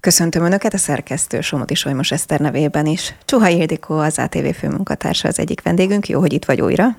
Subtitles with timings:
[0.00, 3.14] Köszöntöm Önöket a szerkesztő Somodi Solymos Eszter nevében is.
[3.24, 6.08] Csuha Ildikó, az ATV főmunkatársa az egyik vendégünk.
[6.08, 6.96] Jó, hogy itt vagy újra.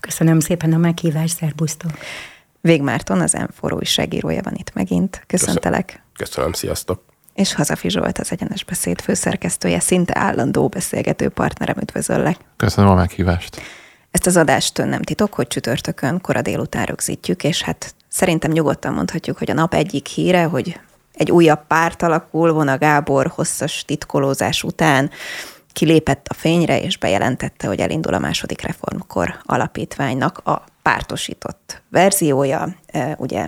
[0.00, 1.90] Köszönöm szépen a meghívást, szerbusztok.
[2.60, 5.22] Vég Márton, az M4 újságírója van itt megint.
[5.26, 5.86] Köszöntelek.
[5.86, 7.02] Köszönöm, Köszönöm sziasztok.
[7.34, 12.36] És Hazafi Zsolt, az Egyenes Beszéd főszerkesztője, szinte állandó beszélgető partnerem, üdvözöllek.
[12.56, 13.60] Köszönöm a meghívást.
[14.10, 19.38] Ezt az adást nem titok, hogy csütörtökön kora délután rögzítjük, és hát szerintem nyugodtan mondhatjuk,
[19.38, 20.80] hogy a nap egyik híre, hogy
[21.18, 25.10] egy újabb párt alakul, Vona Gábor hosszas titkolózás után
[25.72, 32.74] kilépett a fényre, és bejelentette, hogy elindul a második reformkor alapítványnak a pártosított verziója.
[33.16, 33.46] Ugye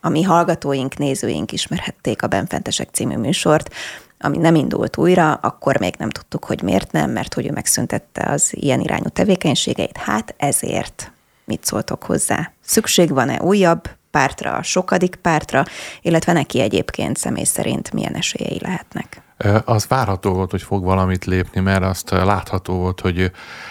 [0.00, 3.74] a mi hallgatóink, nézőink ismerhették a Benfentesek című műsort,
[4.18, 8.22] ami nem indult újra, akkor még nem tudtuk, hogy miért nem, mert hogy ő megszüntette
[8.22, 9.96] az ilyen irányú tevékenységeit.
[9.96, 11.12] Hát ezért
[11.44, 12.52] mit szóltok hozzá?
[12.60, 15.64] Szükség van-e újabb pártra, a sokadik pártra,
[16.02, 19.22] illetve neki egyébként személy szerint milyen esélyei lehetnek?
[19.64, 23.30] Az várható volt, hogy fog valamit lépni, mert azt látható volt, hogy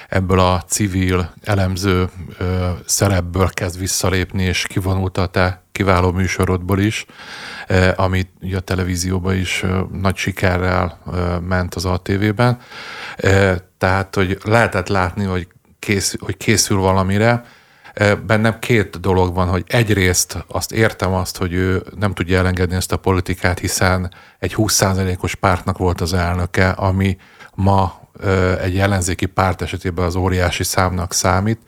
[0.09, 2.09] ebből a civil elemző
[2.85, 7.05] szerepből kezd visszalépni, és kivonult a te kiváló műsorodból is,
[7.95, 10.97] amit a televízióban is nagy sikerrel
[11.47, 12.59] ment az ATV-ben.
[13.77, 15.47] Tehát, hogy lehetett látni, hogy,
[15.79, 17.43] készül, hogy készül valamire,
[18.25, 22.91] bennem két dolog van, hogy egyrészt azt értem azt, hogy ő nem tudja elengedni ezt
[22.91, 27.17] a politikát, hiszen egy 20%-os pártnak volt az elnöke, ami
[27.55, 27.99] ma
[28.61, 31.59] egy ellenzéki párt esetében az óriási számnak számít.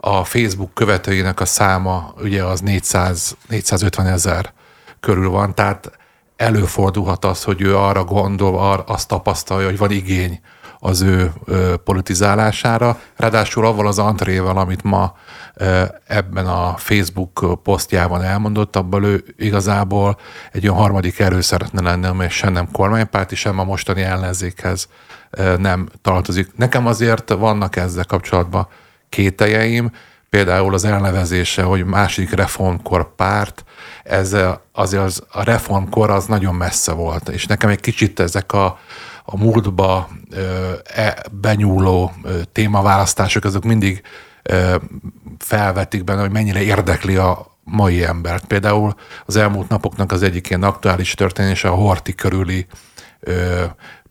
[0.00, 4.52] A Facebook követőinek a száma ugye az 400, 450 ezer
[5.00, 5.90] körül van, tehát
[6.36, 10.40] előfordulhat az, hogy ő arra gondol, arra azt tapasztalja, hogy van igény
[10.78, 11.32] az ő
[11.84, 13.00] politizálására.
[13.16, 15.16] Ráadásul avval az antrével, amit ma
[16.06, 20.18] ebben a Facebook posztjában elmondott, abból ő igazából
[20.52, 24.88] egy olyan harmadik erő szeretne lenni, amely sem nem kormánypárti, sem a mostani ellenzékhez
[25.58, 26.50] nem tartozik.
[26.56, 28.68] Nekem azért vannak ezzel kapcsolatban
[29.08, 29.90] kételjeim,
[30.30, 33.64] például az elnevezése, hogy másik reformkor párt,
[34.02, 34.36] ez
[34.72, 38.78] azért az, a reformkor az nagyon messze volt, és nekem egy kicsit ezek a
[39.24, 40.08] a múltba
[40.94, 42.12] e, benyúló
[42.52, 44.02] témaválasztások, azok mindig
[45.38, 48.44] felvetik benne, hogy mennyire érdekli a mai embert.
[48.44, 48.94] Például
[49.26, 52.66] az elmúlt napoknak az egyik ilyen aktuális történése a Horti körüli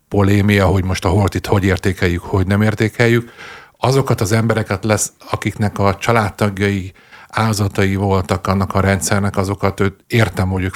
[0.08, 3.32] polémia, hogy most a Hortit hogy értékeljük, hogy nem értékeljük.
[3.78, 6.92] Azokat az embereket lesz, akiknek a családtagjai
[7.28, 10.74] áldozatai voltak annak a rendszernek, azokat őt értem, hogy ők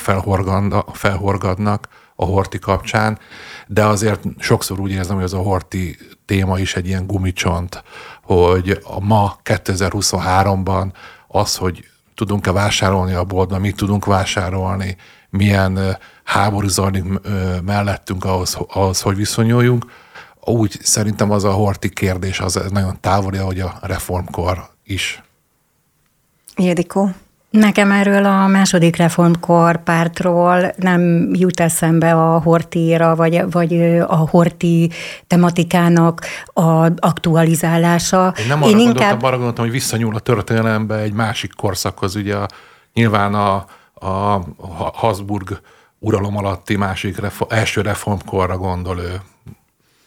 [0.92, 1.88] felhorgadnak
[2.20, 3.18] a Horti kapcsán,
[3.66, 7.82] de azért sokszor úgy érzem, hogy az a horti téma is egy ilyen gumicsont,
[8.22, 10.92] hogy a ma 2023-ban
[11.28, 11.84] az, hogy
[12.14, 14.96] tudunk-e vásárolni a boltban, mit tudunk vásárolni,
[15.30, 17.04] milyen háború zajlik
[17.64, 19.86] mellettünk ahhoz, ahhoz, hogy viszonyuljunk,
[20.40, 25.22] úgy szerintem az a horti kérdés az nagyon távoli, ahogy a reformkor is.
[26.56, 27.10] Ildikó?
[27.50, 34.90] Nekem erről a második reformkor pártról nem jut eszembe a hortíra, vagy, vagy a horti
[35.26, 38.34] tematikának a aktualizálása.
[38.38, 39.22] Én nem arra, Én gondoltam, inkább...
[39.22, 42.46] arra gondoltam, hogy visszanyúl a történelembe egy másik korszakhoz, ugye a,
[42.92, 44.44] nyilván a, a
[44.94, 45.60] Habsburg
[45.98, 49.20] uralom alatti másik reform, első reformkorra gondol ő.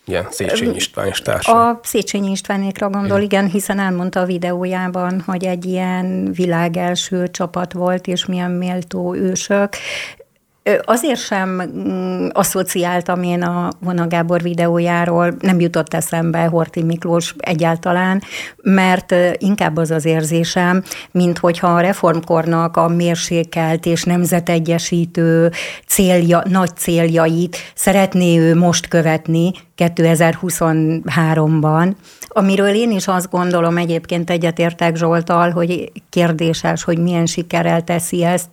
[0.05, 1.69] Igen, Széchenyi István és társa.
[1.69, 3.21] A Széchenyi Istvánékra gondol, igen.
[3.21, 9.75] igen, hiszen elmondta a videójában, hogy egy ilyen világelső csapat volt, és milyen méltó ősök.
[10.83, 18.21] Azért sem mm, asszociáltam én a Vona Gábor videójáról, nem jutott eszembe Horti Miklós egyáltalán,
[18.61, 25.51] mert inkább az az érzésem, mint hogyha a reformkornak a mérsékelt és nemzetegyesítő
[25.87, 31.93] célja, nagy céljait szeretné ő most követni 2023-ban,
[32.27, 38.49] amiről én is azt gondolom egyébként egyetértek Zsoltal, hogy kérdéses, hogy milyen sikerrel teszi ezt,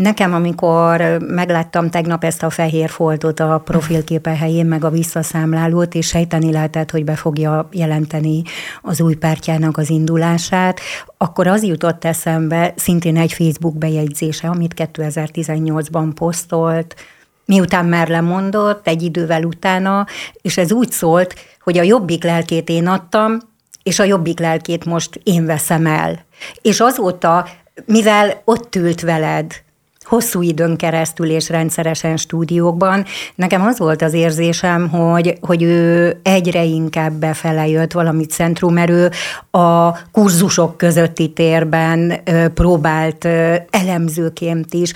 [0.00, 6.06] Nekem, amikor megláttam tegnap ezt a fehér foltot a profilképe helyén, meg a visszaszámlálót, és
[6.06, 8.42] sejteni lehetett, hogy be fogja jelenteni
[8.82, 10.80] az új pártjának az indulását,
[11.16, 16.96] akkor az jutott eszembe szintén egy Facebook bejegyzése, amit 2018-ban posztolt,
[17.44, 20.06] miután már lemondott, egy idővel utána,
[20.42, 23.38] és ez úgy szólt, hogy a jobbik lelkét én adtam,
[23.82, 26.24] és a jobbik lelkét most én veszem el.
[26.62, 27.48] És azóta,
[27.84, 29.64] mivel ott ült veled,
[30.06, 33.04] hosszú időn keresztül és rendszeresen stúdiókban.
[33.34, 39.10] Nekem az volt az érzésem, hogy, hogy ő egyre inkább befele jött valamit centrumerő
[39.50, 42.20] a kurzusok közötti térben
[42.54, 43.24] próbált
[43.70, 44.92] elemzőként is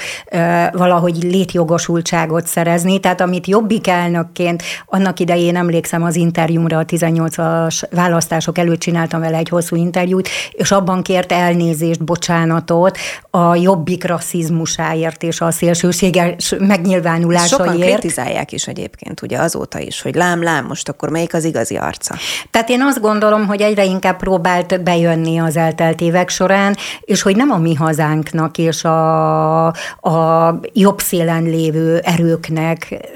[0.72, 2.98] valahogy létjogosultságot szerezni.
[2.98, 9.36] Tehát amit jobbik elnökként, annak idején emlékszem az interjúmra, a 18-as választások előtt csináltam vele
[9.36, 12.98] egy hosszú interjút, és abban kért elnézést, bocsánatot
[13.30, 17.70] a jobbik rasszizmusáért munkáért és a szélsőséges megnyilvánulásaiért.
[17.70, 21.76] Sokan kritizálják is egyébként, ugye azóta is, hogy lám, lám, most akkor melyik az igazi
[21.76, 22.14] arca?
[22.50, 27.36] Tehát én azt gondolom, hogy egyre inkább próbált bejönni az eltelt évek során, és hogy
[27.36, 29.66] nem a mi hazánknak és a,
[30.00, 33.08] a jobb szélen lévő erőknek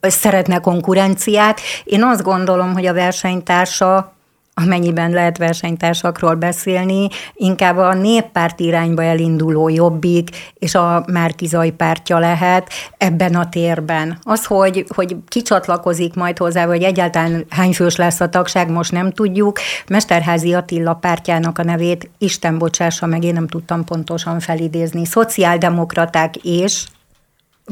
[0.00, 1.60] szeretne konkurenciát.
[1.84, 4.12] Én azt gondolom, hogy a versenytársa
[4.62, 12.68] amennyiben lehet versenytársakról beszélni, inkább a néppárt irányba elinduló jobbik, és a Márkizai pártja lehet
[12.98, 14.18] ebben a térben.
[14.22, 19.12] Az, hogy, hogy kicsatlakozik majd hozzá, vagy egyáltalán hány fős lesz a tagság, most nem
[19.12, 19.58] tudjuk.
[19.88, 25.04] Mesterházi Attila pártjának a nevét, Isten bocsássa meg, én nem tudtam pontosan felidézni.
[25.04, 26.84] Szociáldemokraták és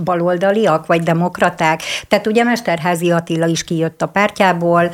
[0.05, 1.83] baloldaliak, vagy demokraták.
[2.09, 4.91] Tehát ugye Mesterházi Attila is kijött a pártjából,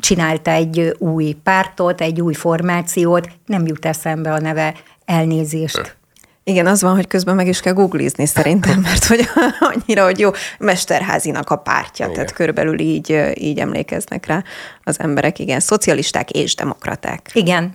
[0.00, 5.98] csinálta egy új pártot, egy új formációt, nem jut eszembe a neve, elnézést.
[6.44, 9.28] Igen, az van, hogy közben meg is kell googlizni szerintem, mert hogy
[9.74, 12.16] annyira, hogy jó, Mesterházinak a pártja, igen.
[12.16, 14.44] tehát körülbelül így, így emlékeznek rá
[14.84, 17.30] az emberek, igen, szocialisták és demokraták.
[17.32, 17.74] Igen.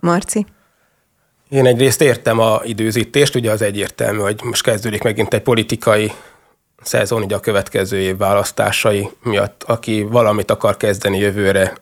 [0.00, 0.46] Marci?
[1.54, 6.12] Én egyrészt értem a időzítést, ugye az egyértelmű, hogy most kezdődik megint egy politikai
[6.82, 11.72] szezon, ugye a következő év választásai miatt, aki valamit akar kezdeni jövőre,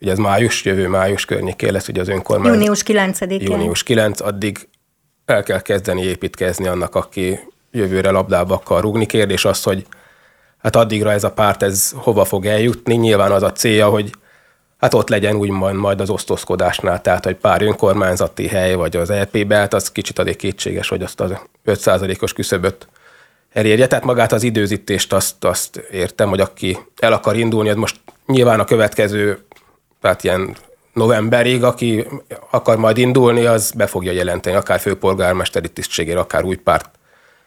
[0.00, 2.52] ugye ez május, jövő május környékén lesz ugye az önkormány.
[2.52, 3.40] Június 9-én.
[3.40, 4.68] Június 9, addig
[5.24, 7.38] el kell kezdeni építkezni annak, aki
[7.70, 9.06] jövőre labdába akar rúgni.
[9.06, 9.86] Kérdés az, hogy
[10.58, 12.94] hát addigra ez a párt, ez hova fog eljutni.
[12.94, 14.10] Nyilván az a célja, hogy
[14.82, 19.56] hát ott legyen úgymond majd az osztozkodásnál, tehát hogy pár önkormányzati hely, vagy az LP-be,
[19.56, 21.32] hát az kicsit addig kétséges, hogy azt az
[21.66, 22.88] 5%-os küszöböt
[23.52, 23.86] elérje.
[23.86, 28.60] Tehát magát az időzítést azt, azt értem, hogy aki el akar indulni, az most nyilván
[28.60, 29.44] a következő,
[30.00, 30.56] tehát ilyen
[30.92, 32.06] novemberig, aki
[32.50, 36.90] akar majd indulni, az be fogja jelenteni, akár főpolgármesteri tisztségére, akár új párt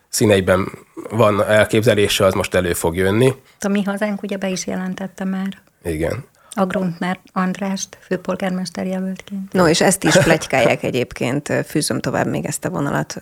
[0.09, 0.71] színeiben
[1.09, 3.33] van elképzelése, az most elő fog jönni.
[3.59, 5.61] A mi hazánk ugye be is jelentette már.
[5.83, 9.53] Igen a Gruntner Andrást főpolgármester jelöltként.
[9.53, 13.19] No, és ezt is plegykálják egyébként, fűzöm tovább még ezt a vonalat,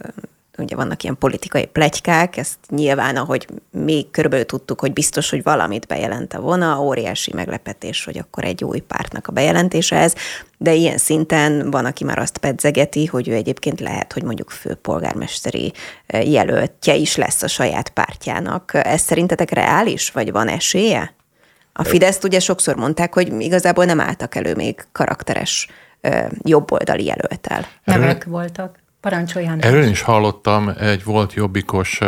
[0.57, 5.87] ugye vannak ilyen politikai plegykák, ezt nyilván, ahogy mi körülbelül tudtuk, hogy biztos, hogy valamit
[5.87, 10.13] bejelent a vona, óriási meglepetés, hogy akkor egy új pártnak a bejelentése ez,
[10.57, 15.73] de ilyen szinten van, aki már azt pedzegeti, hogy ő egyébként lehet, hogy mondjuk főpolgármesteri
[16.07, 18.71] jelöltje is lesz a saját pártjának.
[18.73, 21.13] Ez szerintetek reális, vagy van esélye?
[21.73, 25.67] A Fideszt ugye sokszor mondták, hogy igazából nem álltak elő még karakteres
[26.41, 27.65] jobboldali jelöltel.
[27.83, 28.81] Nevek voltak.
[29.01, 29.59] Parancsoljan.
[29.59, 31.99] Erről is hallottam egy volt jobbikos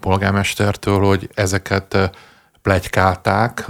[0.00, 2.10] polgármestertől, hogy ezeket
[2.62, 3.66] plegykálták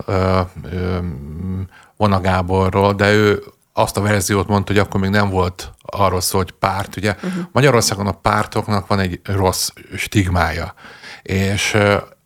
[1.97, 6.39] Vona Gáborról, de ő azt a verziót mondta, hogy akkor még nem volt arról szó,
[6.39, 6.97] hogy párt.
[6.97, 7.45] Ugye uh-huh.
[7.53, 10.75] Magyarországon a pártoknak van egy rossz stigmája,
[11.23, 11.77] és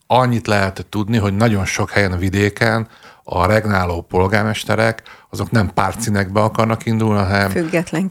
[0.07, 2.89] annyit lehet tudni, hogy nagyon sok helyen vidéken
[3.29, 7.51] a regnáló polgármesterek azok nem pártszínekbe akarnak indulni, hanem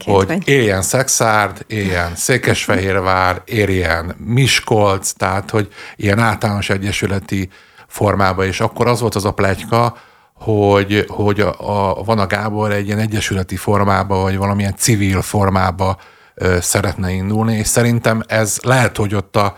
[0.04, 0.48] hogy vagy.
[0.48, 7.48] éljen Szexárd, éljen Székesfehérvár, éljen Miskolc, tehát hogy ilyen általános egyesületi
[7.86, 9.96] formába, és akkor az volt az a plegyka,
[10.34, 15.96] hogy, hogy a, a, van a Gábor egy ilyen egyesületi formába, vagy valamilyen civil formába
[16.34, 19.56] ö, szeretne indulni, és szerintem ez lehet, hogy ott a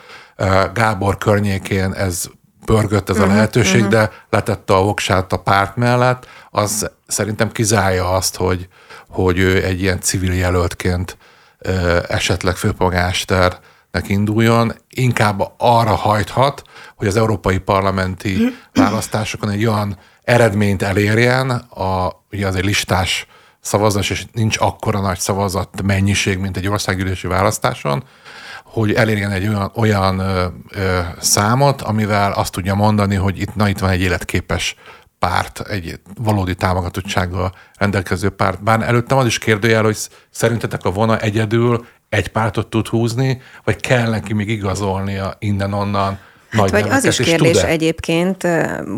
[0.74, 2.24] Gábor környékén ez
[2.64, 3.90] pörgött ez a mhm, lehetőség, uh-huh.
[3.90, 8.68] de letette a voksát a párt mellett, az szerintem kizárja azt, hogy,
[9.08, 11.16] hogy ő egy ilyen civil jelöltként
[12.08, 16.62] esetleg főpolgármesternek induljon, inkább arra hajthat,
[16.96, 18.38] hogy az európai parlamenti
[18.74, 23.26] választásokon egy olyan eredményt elérjen, a, ugye az egy listás
[23.68, 28.04] szavazás, és nincs akkora nagy szavazat mennyiség, mint egy országgyűlési választáson,
[28.64, 33.68] hogy elérjen egy olyan, olyan ö, ö, számot, amivel azt tudja mondani, hogy itt, na,
[33.68, 34.76] itt van egy életképes
[35.18, 38.62] párt, egy valódi támogatottsággal rendelkező párt.
[38.62, 39.96] Bár előttem az is kérdőjel, hogy
[40.30, 46.18] szerintetek a vona egyedül egy pártot tud húzni, vagy kell neki még igazolnia innen-onnan
[46.50, 48.46] hát vagy az is kérdés egyébként,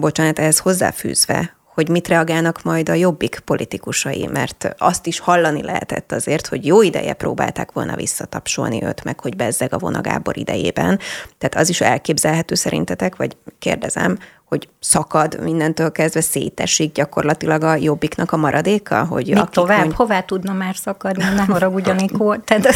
[0.00, 6.12] bocsánat, ehhez hozzáfűzve, hogy mit reagálnak majd a jobbik politikusai, mert azt is hallani lehetett
[6.12, 10.98] azért, hogy jó ideje próbálták volna visszatapsolni őt, meg hogy bezzeg a vonagábor idejében.
[11.38, 18.32] Tehát az is elképzelhető szerintetek, vagy kérdezem, hogy szakad mindentől kezdve szétesik gyakorlatilag a jobbiknak
[18.32, 19.04] a maradéka?
[19.04, 19.78] Hogy Mit tovább?
[19.78, 19.94] Mondj...
[19.94, 21.24] Hová tudna már szakadni?
[21.24, 22.12] Ne haragudjanik.
[22.44, 22.66] Tehát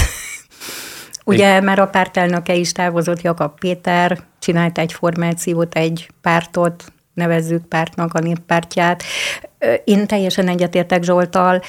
[1.25, 8.15] Ugye, mert a pártelnöke is távozott, Jakab Péter csinált egy formációt, egy pártot, nevezzük pártnak
[8.15, 9.03] a néppártját.
[9.85, 11.63] Én teljesen egyetértek Zsoltal,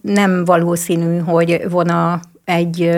[0.00, 2.90] nem valószínű, hogy vona egy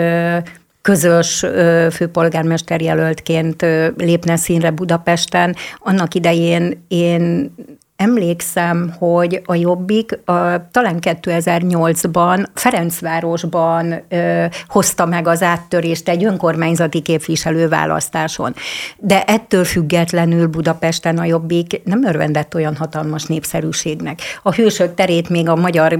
[0.81, 1.45] közös
[1.91, 3.61] főpolgármester jelöltként
[3.97, 5.55] lépne színre Budapesten.
[5.77, 7.53] Annak idején én
[7.97, 17.01] Emlékszem, hogy a Jobbik a, talán 2008-ban Ferencvárosban ö, hozta meg az áttörést egy önkormányzati
[17.01, 18.55] képviselőválasztáson.
[18.97, 24.19] De ettől függetlenül Budapesten a Jobbik nem örvendett olyan hatalmas népszerűségnek.
[24.43, 25.99] A hősök terét még a magyar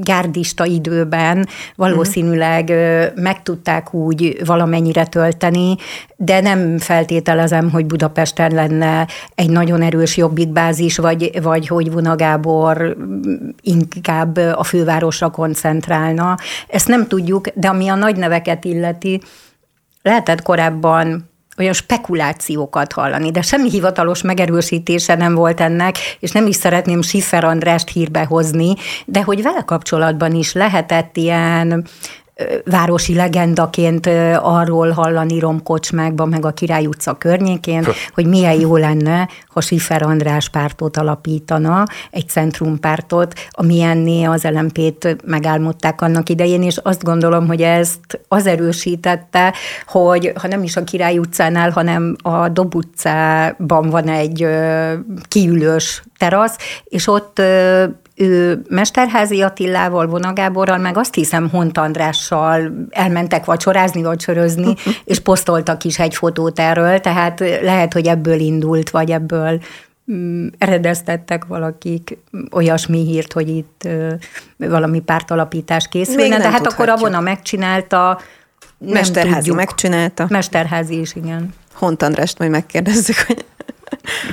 [0.00, 5.76] gárdista időben valószínűleg ö, meg tudták úgy valamennyire tölteni,
[6.16, 12.16] de nem feltételezem, hogy Budapesten lenne egy nagyon erős jobbikbázis, vagy, vagy hogy Vuna
[13.62, 16.36] inkább a fővárosra koncentrálna.
[16.68, 19.20] Ezt nem tudjuk, de ami a nagy neveket illeti,
[20.02, 26.56] lehetett korábban olyan spekulációkat hallani, de semmi hivatalos megerősítése nem volt ennek, és nem is
[26.56, 28.74] szeretném Schiffer Andrást hírbe hozni,
[29.06, 31.86] de hogy vele kapcsolatban is lehetett ilyen
[32.64, 34.06] városi legendaként
[34.42, 40.48] arról hallani romkocsmákban, meg a Király utca környékén, hogy milyen jó lenne, ha Sifer András
[40.48, 48.20] pártot alapítana, egy centrumpártot, amilyenné az LMP-t megálmodták annak idején, és azt gondolom, hogy ezt
[48.28, 49.54] az erősítette,
[49.86, 54.46] hogy ha nem is a Király utcánál, hanem a Dob utcában van egy
[55.28, 57.42] kiülős terasz, és ott
[58.20, 64.74] ő Mesterházi Attilával, Vonagáborral, meg azt hiszem Hont Andrással elmentek vacsorázni, vacsorözni,
[65.04, 69.60] és posztoltak is egy fotót erről, tehát lehet, hogy ebből indult, vagy ebből
[70.12, 72.18] mm, eredeztettek valakik
[72.52, 73.88] olyasmi hírt, hogy itt
[74.56, 78.20] valami pártalapítás készülne, de hát akkor a vona megcsinálta,
[78.78, 79.56] Mesterházi tudjuk.
[79.56, 80.26] megcsinálta.
[80.28, 81.54] Mesterházi is, igen.
[81.72, 83.44] Hont Andrást majd megkérdezzük, hogy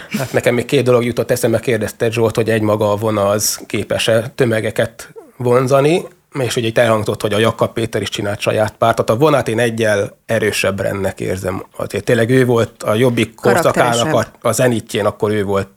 [0.10, 4.32] Hát nekem még két dolog jutott eszembe, kérdezte Zsolt, hogy egymaga a vona az képes-e
[4.36, 6.06] tömegeket vonzani,
[6.40, 9.10] és ugye itt elhangzott, hogy a Jakab Péter is csinált saját pártot.
[9.10, 11.66] A vonát én egyel erősebb rennek érzem.
[11.78, 15.70] Azért tényleg ő volt a jobbik korszakának a, a zenitjén, akkor ő volt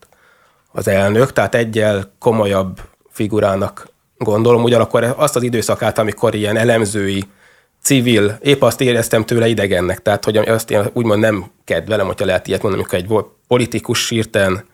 [0.73, 4.63] az elnök, tehát egyel komolyabb figurának gondolom.
[4.63, 7.25] Ugyanakkor azt az időszakát, amikor ilyen elemzői
[7.83, 12.47] civil, épp azt éreztem tőle idegennek, tehát hogy azt én úgymond nem kedvelem, hogyha lehet
[12.47, 14.65] ilyet mondani, amikor egy politikus sírten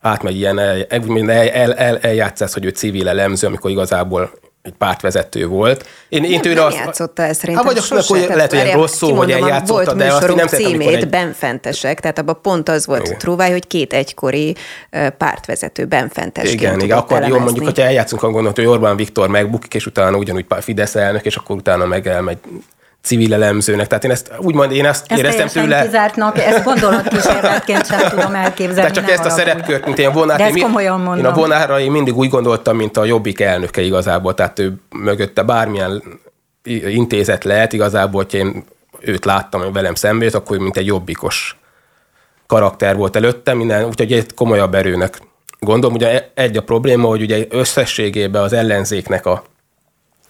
[0.00, 4.30] átmegy ilyen, el, el, el, el, eljátszás, hogy ő civil elemző, amikor igazából
[4.64, 5.86] egy pártvezető volt.
[6.08, 8.24] Én, én tőle nem azt, játszotta ezt szerintem hát, vagy sose.
[8.24, 11.08] Akkor lehet, hogy rossz szó, hogy eljátszotta, volt de azt nem címét egy...
[11.08, 13.18] benfentesek, tehát abban pont az volt igen.
[13.18, 14.56] trúváj, hogy két egykori
[15.18, 17.38] pártvezető benfentesként Igen, igen, akkor elemezni.
[17.38, 21.24] jó, mondjuk, hogyha eljátszunk a gondot, hogy Orbán Viktor megbukik, és utána ugyanúgy Fidesz elnök,
[21.24, 22.38] és akkor utána meg elmegy
[23.04, 23.86] civil elemzőnek.
[23.86, 25.82] Tehát én ezt úgymond én ezt, ezt éreztem tőle.
[25.84, 28.74] kizártnak, ezt gondolatkísérletként sem tudom elképzelni.
[28.74, 30.38] Tehát csak ezt a szerepkört, mint én vonát.
[30.38, 31.24] De ezt komolyan mondom.
[31.24, 35.42] Én a vonára én mindig úgy gondoltam, mint a jobbik elnöke igazából, tehát ő mögötte
[35.42, 36.02] bármilyen
[36.86, 38.64] intézet lehet igazából, hogy én
[39.00, 41.58] őt láttam, hogy velem szembe jött, akkor mint egy jobbikos
[42.46, 45.18] karakter volt előtte, minden, úgyhogy egy komolyabb erőnek
[45.60, 45.96] gondolom.
[45.96, 49.42] Ugye egy a probléma, hogy ugye összességében az ellenzéknek a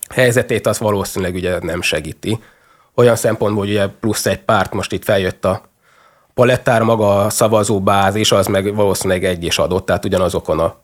[0.09, 2.39] helyzetét az valószínűleg ugye nem segíti
[2.95, 5.63] olyan szempontból, hogy ugye plusz egy párt most itt feljött a
[6.35, 10.83] palettára, maga a szavazóbázis, az meg valószínűleg egy is adott, tehát ugyanazokon a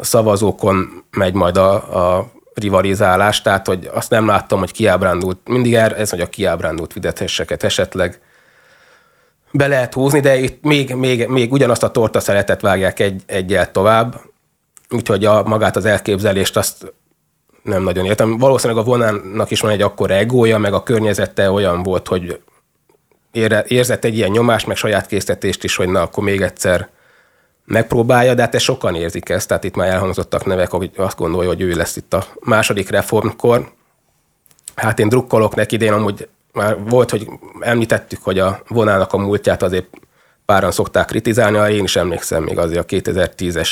[0.00, 1.72] szavazókon megy majd a,
[2.16, 7.62] a rivalizálás, tehát hogy azt nem láttam, hogy kiábrándult, mindig ez, hogy a kiábrándult videteseket
[7.62, 8.20] esetleg
[9.52, 13.70] be lehet húzni, de itt még, még, még ugyanazt a torta szeretet vágják egy, egyel
[13.70, 14.20] tovább,
[14.90, 16.94] úgyhogy a, magát az elképzelést azt
[17.62, 18.38] nem nagyon értem.
[18.38, 22.40] Valószínűleg a vonának is van egy akkor egója, meg a környezete olyan volt, hogy
[23.66, 26.88] érzett egy ilyen nyomást, meg saját készítést is, hogy na, akkor még egyszer
[27.64, 31.48] megpróbálja, de hát ezt sokan érzik ezt, tehát itt már elhangzottak nevek, hogy azt gondolja,
[31.48, 33.72] hogy ő lesz itt a második reformkor.
[34.74, 37.28] Hát én drukkolok neki, de én amúgy már volt, hogy
[37.60, 39.86] említettük, hogy a vonának a múltját azért
[40.44, 43.70] páran szokták kritizálni, én is emlékszem még azért a 2010-es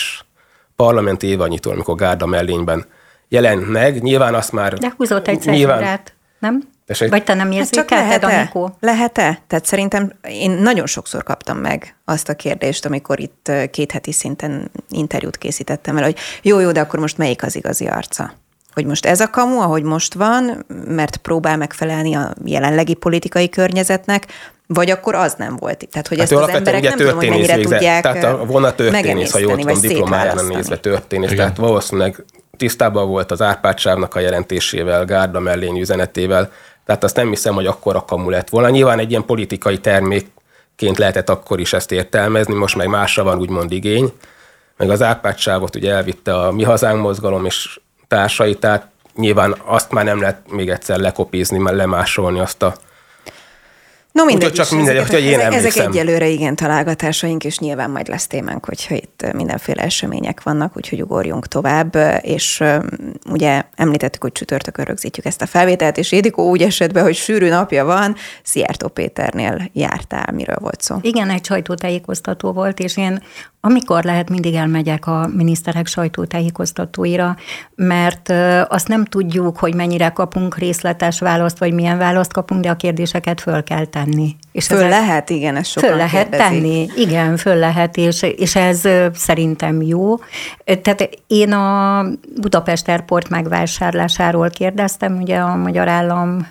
[0.77, 2.87] parlamenti évanyitól, amikor Gárda mellényben
[3.31, 4.03] jelent meg.
[4.03, 4.75] Nyilván azt már...
[4.75, 6.01] De húzott egy nyilván,
[6.39, 6.63] nem?
[6.87, 7.11] Tessék?
[7.11, 8.77] Vagy te nem érzékelted, hát Anikó?
[8.81, 9.43] Lehet-e?
[9.47, 14.71] Tehát szerintem én nagyon sokszor kaptam meg azt a kérdést, amikor itt két heti szinten
[14.89, 18.33] interjút készítettem el, hogy jó, jó, de akkor most melyik az igazi arca?
[18.75, 24.27] Hogy most ez a kamu, ahogy most van, mert próbál megfelelni a jelenlegi politikai környezetnek,
[24.67, 25.89] vagy akkor az nem volt.
[25.91, 28.75] Tehát, hogy hát ezt az emberek nem tudom, hogy mennyire végzett, tudják Tehát a volna
[28.75, 31.31] történész, ha jól tudom, diplomáján nézve történész.
[31.31, 31.37] Igen.
[31.37, 32.25] Tehát valószínűleg
[32.61, 33.79] tisztában volt az Árpád
[34.11, 36.53] a jelentésével, Gárda mellény üzenetével,
[36.85, 38.69] tehát azt nem hiszem, hogy akkor a kamu lett volna.
[38.69, 43.73] Nyilván egy ilyen politikai termékként lehetett akkor is ezt értelmezni, most meg másra van úgymond
[43.73, 44.13] igény.
[44.77, 45.37] Meg az Árpád
[45.75, 50.69] ugye elvitte a Mi Hazánk mozgalom és társai, tehát nyilván azt már nem lehet még
[50.71, 52.75] egyszer lekopizni, mert lemásolni azt a
[54.13, 58.09] No mindegy, csak mindegy, ezek, hogy én ezek, ezek egyelőre igen találgatásaink, és nyilván majd
[58.09, 62.63] lesz témánk, hogyha itt mindenféle események vannak, úgyhogy ugorjunk tovább, és
[63.31, 67.49] ugye említettük, hogy csütörtökön rögzítjük ezt a felvételt, és Édikó úgy esett be, hogy sűrű
[67.49, 70.97] napja van, Szijjártó Péternél jártál, miről volt szó?
[71.01, 73.23] Igen, egy sajtótájékoztató volt, és én
[73.63, 77.37] amikor lehet, mindig elmegyek a miniszterek sajtótájékoztatóira,
[77.75, 78.33] mert
[78.69, 83.41] azt nem tudjuk, hogy mennyire kapunk részletes választ, vagy milyen választ kapunk, de a kérdéseket
[83.41, 84.00] föl kell tenni.
[84.53, 86.47] És föl ezek, lehet, igen, ez sokan Föl lehet kérdezik.
[86.47, 88.81] tenni, igen, föl lehet, és, és ez
[89.15, 90.17] szerintem jó.
[90.65, 92.05] Tehát én a
[92.41, 96.49] Budapest Airport megvásárlásáról kérdeztem, ugye a magyar állam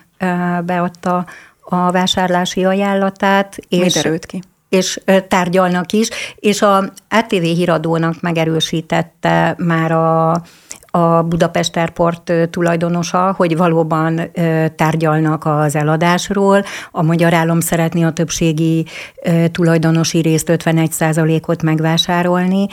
[0.64, 1.26] beadta
[1.60, 3.56] a vásárlási ajánlatát.
[3.68, 4.42] És Mi derült ki?
[4.70, 10.42] és tárgyalnak is, és a ATV híradónak megerősítette már a,
[10.90, 14.30] a Budapest Airport tulajdonosa, hogy valóban
[14.76, 16.64] tárgyalnak az eladásról.
[16.90, 18.86] A magyar állam szeretné a többségi
[19.52, 22.66] tulajdonosi részt 51 ot megvásárolni,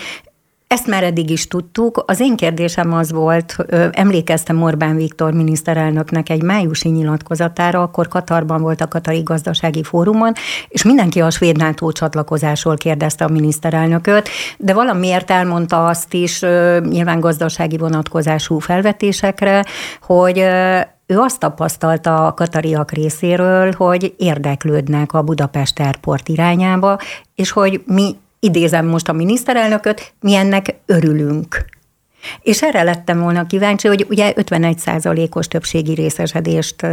[0.68, 2.04] ezt már eddig is tudtuk.
[2.06, 3.56] Az én kérdésem az volt,
[3.92, 10.34] emlékeztem Orbán Viktor miniszterelnöknek egy májusi nyilatkozatára, akkor Katarban volt a Katari Gazdasági Fórumon,
[10.68, 16.40] és mindenki a svéd NATO csatlakozásról kérdezte a miniszterelnököt, de valamiért elmondta azt is,
[16.80, 19.66] nyilván gazdasági vonatkozású felvetésekre,
[20.02, 20.38] hogy
[21.06, 26.98] ő azt tapasztalta a katariak részéről, hogy érdeklődnek a Budapest Airport irányába,
[27.36, 31.66] és hogy mi idézem most a miniszterelnököt, mi ennek örülünk.
[32.42, 34.82] És erre lettem volna kíváncsi, hogy ugye 51
[35.32, 36.86] os többségi részesedést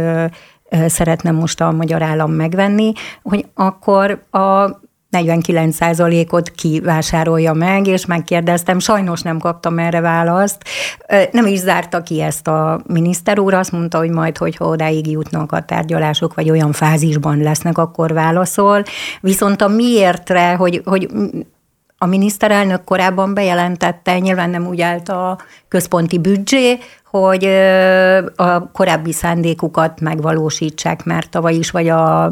[0.87, 2.91] szeretne most a magyar állam megvenni,
[3.23, 4.79] hogy akkor a
[5.15, 10.63] 49%-ot kivásárolja meg, és megkérdeztem, sajnos nem kaptam erre választ.
[11.31, 15.51] Nem is zárta ki ezt a miniszter úr, azt mondta, hogy majd, hogyha odáig jutnak
[15.51, 18.83] a tárgyalások, vagy olyan fázisban lesznek, akkor válaszol.
[19.21, 21.09] Viszont a miértre, hogy, hogy
[21.97, 26.77] a miniszterelnök korábban bejelentette, nyilván nem úgy állt a központi büdzsé,
[27.19, 27.45] hogy
[28.35, 32.31] a korábbi szándékukat megvalósítsák, mert tavaly is, vagy a,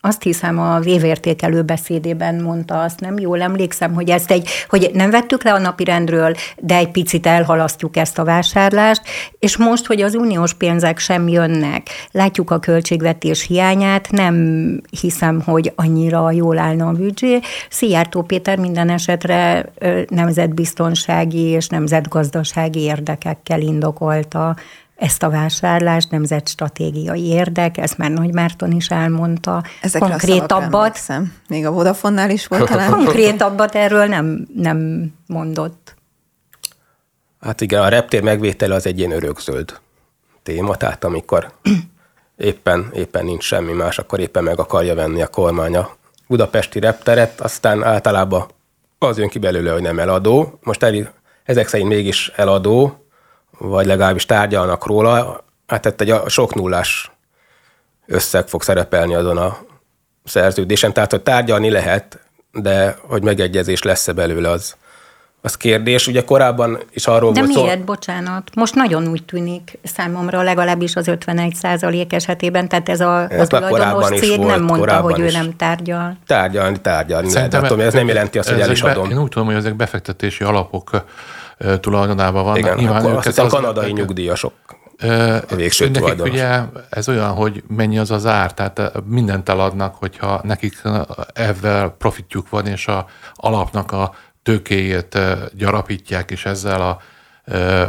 [0.00, 5.10] azt hiszem a évértékelő beszédében mondta azt, nem jól emlékszem, hogy ezt egy, hogy nem
[5.10, 9.02] vettük le a napirendről, de egy picit elhalasztjuk ezt a vásárlást,
[9.38, 14.36] és most, hogy az uniós pénzek sem jönnek, látjuk a költségvetés hiányát, nem
[15.00, 17.38] hiszem, hogy annyira jól állna a büdzsé.
[17.70, 19.64] Szijjártó Péter minden esetre
[20.08, 24.56] nemzetbiztonsági és nemzetgazdasági érdekekkel indok indokolta
[24.96, 29.64] ezt a vásárlást, nemzetstratégiai érdek, ezt már Nagy Márton is elmondta.
[29.82, 30.98] Ezekre konkrétabbat.
[31.08, 32.90] A Még a Vodafonnál is volt talán.
[32.90, 35.94] Konkrétabbat erről nem, nem mondott.
[37.40, 39.78] Hát igen, a reptér megvétele az egy ilyen örökzöld
[40.42, 41.52] téma, tehát amikor
[42.36, 47.40] éppen, éppen nincs semmi más, akkor éppen meg akarja venni a kormány a budapesti repteret,
[47.40, 48.46] aztán általában
[48.98, 50.58] az jön ki belőle, hogy nem eladó.
[50.62, 51.12] Most el,
[51.44, 53.07] ezek szerint mégis eladó,
[53.58, 57.10] vagy legalábbis tárgyalnak róla, hát egy sok nullás
[58.06, 59.58] összeg fog szerepelni azon a
[60.24, 62.18] szerződésen, tehát hogy tárgyalni lehet,
[62.52, 64.76] de hogy megegyezés lesz-e belőle, az,
[65.40, 66.06] az kérdés.
[66.06, 67.84] Ugye korábban is arról De volt miért, szó...
[67.84, 68.50] bocsánat?
[68.54, 73.58] Most nagyon úgy tűnik számomra, legalábbis az 51 százalék esetében, tehát ez a, ez a
[73.58, 75.32] tulajdonos cég volt, nem mondta, hogy ő is.
[75.32, 76.16] nem tárgyal.
[76.26, 77.28] Tárgyalni, tárgyalni.
[77.28, 79.08] Szerintem lehet, ez nem jelenti azt, hogy el is adom.
[79.08, 81.04] Be, én úgy tudom, hogy ezek befektetési alapok
[81.80, 82.58] tulajdonában vannak.
[82.58, 84.52] Igen, Nyilván akkor őket azt az, kanadai nyugdíjasok
[85.48, 90.40] a végső nekik ugye ez olyan, hogy mennyi az az ár, tehát mindent eladnak, hogyha
[90.44, 90.82] nekik
[91.32, 95.18] ebben profitjuk van, és a alapnak a tőkéjét
[95.52, 97.00] gyarapítják, és ezzel a
[97.52, 97.88] e,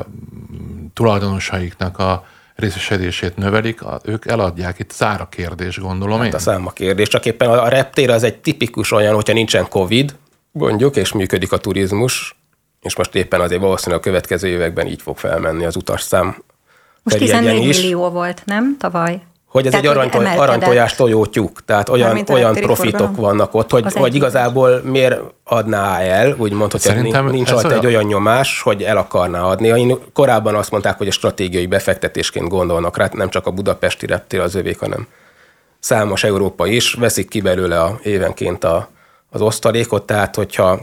[0.93, 4.79] tulajdonosaiknak a részesedését növelik, ők eladják.
[4.79, 6.34] Itt szára kérdés, gondolom hát én.
[6.34, 10.15] a száma kérdés, csak éppen a reptér az egy tipikus olyan, hogyha nincsen Covid,
[10.51, 12.38] mondjuk, és működik a turizmus,
[12.81, 16.43] és most éppen azért valószínűleg a következő években így fog felmenni az utasszám.
[17.03, 17.81] Most 14 is.
[17.81, 18.75] millió volt, nem?
[18.79, 19.21] Tavaly?
[19.45, 23.15] hogy ez Tehát, egy aranytoj, aranytojás tojótyúk, tehát olyan, Mármint olyan profitok forgalom.
[23.21, 27.67] vannak ott, hogy, Az hogy egy- igazából miért adná el, úgymond, hogy Szerintem nincs, rajta
[27.67, 29.67] egy olyan- olyan nyomás, hogy el akarná adni.
[29.67, 34.39] Én korábban azt mondták, hogy a stratégiai befektetésként gondolnak rá, nem csak a budapesti reptér
[34.39, 35.07] az övék, hanem
[35.79, 38.89] számos Európa is, veszik ki belőle a, évenként a,
[39.29, 40.79] az osztalékot, tehát hogyha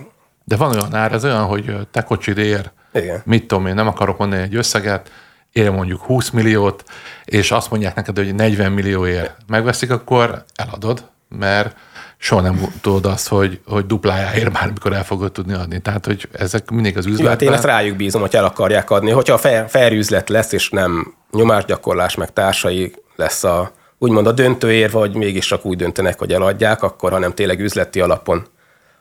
[0.49, 3.23] De van olyan ár, ez olyan, hogy te kocsid ér, Igen.
[3.25, 5.11] mit tudom én, nem akarok mondani egy összeget,
[5.53, 6.85] ér mondjuk 20 milliót,
[7.25, 9.31] és azt mondják neked, hogy 40 millió ér.
[9.47, 11.77] Megveszik, akkor eladod, mert
[12.19, 15.81] soha nem tudod azt, hogy, hogy duplájáért már mikor el fogod tudni adni.
[15.81, 17.49] Tehát, hogy ezek mindig az Jó, hát üzletben.
[17.49, 19.11] én ezt rájuk bízom, hogy el akarják adni.
[19.11, 24.33] Hogyha a fair, fair üzlet lesz, és nem nyomásgyakorlás, meg társai lesz a, úgymond a
[24.33, 28.47] döntő érve, hogy mégis csak úgy döntenek, hogy eladják, akkor hanem tényleg üzleti alapon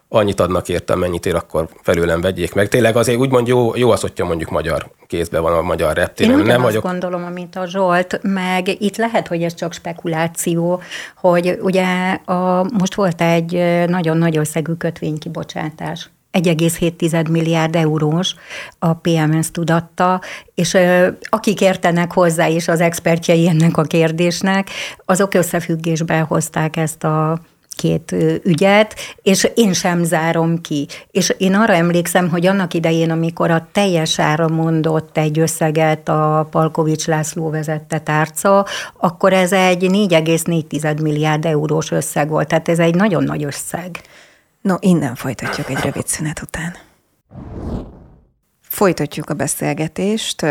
[0.10, 2.68] annyit adnak érte, amennyit ér, akkor felőlem vegyék meg.
[2.68, 6.34] Tényleg azért úgymond jó, jó az, hogyha mondjuk magyar kézben van a magyar Én reptéren.
[6.34, 6.84] ugyanazt Nem vagyok...
[6.84, 10.82] vagyok gondolom, amit a Zsolt, meg itt lehet, hogy ez csak spekuláció,
[11.16, 11.86] hogy ugye
[12.26, 16.10] a, most volt egy nagyon nagy összegű kötvénykibocsátás.
[16.32, 18.36] 1,7 milliárd eurós
[18.80, 20.22] a PMS tudatta,
[20.56, 20.78] és
[21.22, 24.70] akik értenek hozzá, és az expertjei ennek a kérdésnek,
[25.06, 27.40] azok összefüggésben hozták ezt a
[27.76, 30.88] két ügyet, és én sem zárom ki.
[31.12, 36.48] És én arra emlékszem, hogy annak idején, amikor a teljes ára mondott egy összeget a
[36.52, 38.66] Palkovics László vezette tárca,
[38.98, 44.02] akkor ez egy 4,4 milliárd eurós összeg volt, tehát ez egy nagyon nagy összeg.
[44.62, 46.76] No, innen folytatjuk egy rövid szünet után.
[48.76, 50.46] Folytatjuk a beszélgetést.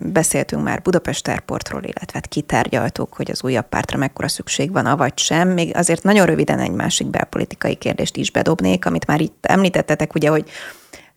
[0.00, 5.18] Beszéltünk már Budapest Airportról, illetve hát kitárgyaltuk, hogy az újabb pártra mekkora szükség van, avagy
[5.18, 5.48] sem.
[5.48, 10.28] Még azért nagyon röviden egy másik belpolitikai kérdést is bedobnék, amit már itt említettetek, ugye,
[10.28, 10.50] hogy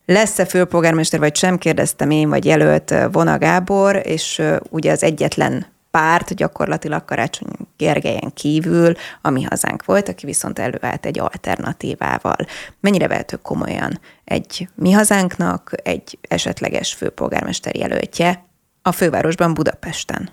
[0.05, 6.33] lesz-e főpolgármester, vagy sem, kérdeztem én, vagy jelölt Vona Gábor, és ugye az egyetlen párt
[6.33, 12.37] gyakorlatilag Karácsony Gergelyen kívül, ami hazánk volt, aki viszont előállt egy alternatívával.
[12.79, 18.45] Mennyire vehető komolyan egy mi hazánknak egy esetleges főpolgármester jelöltje
[18.81, 20.29] a fővárosban Budapesten?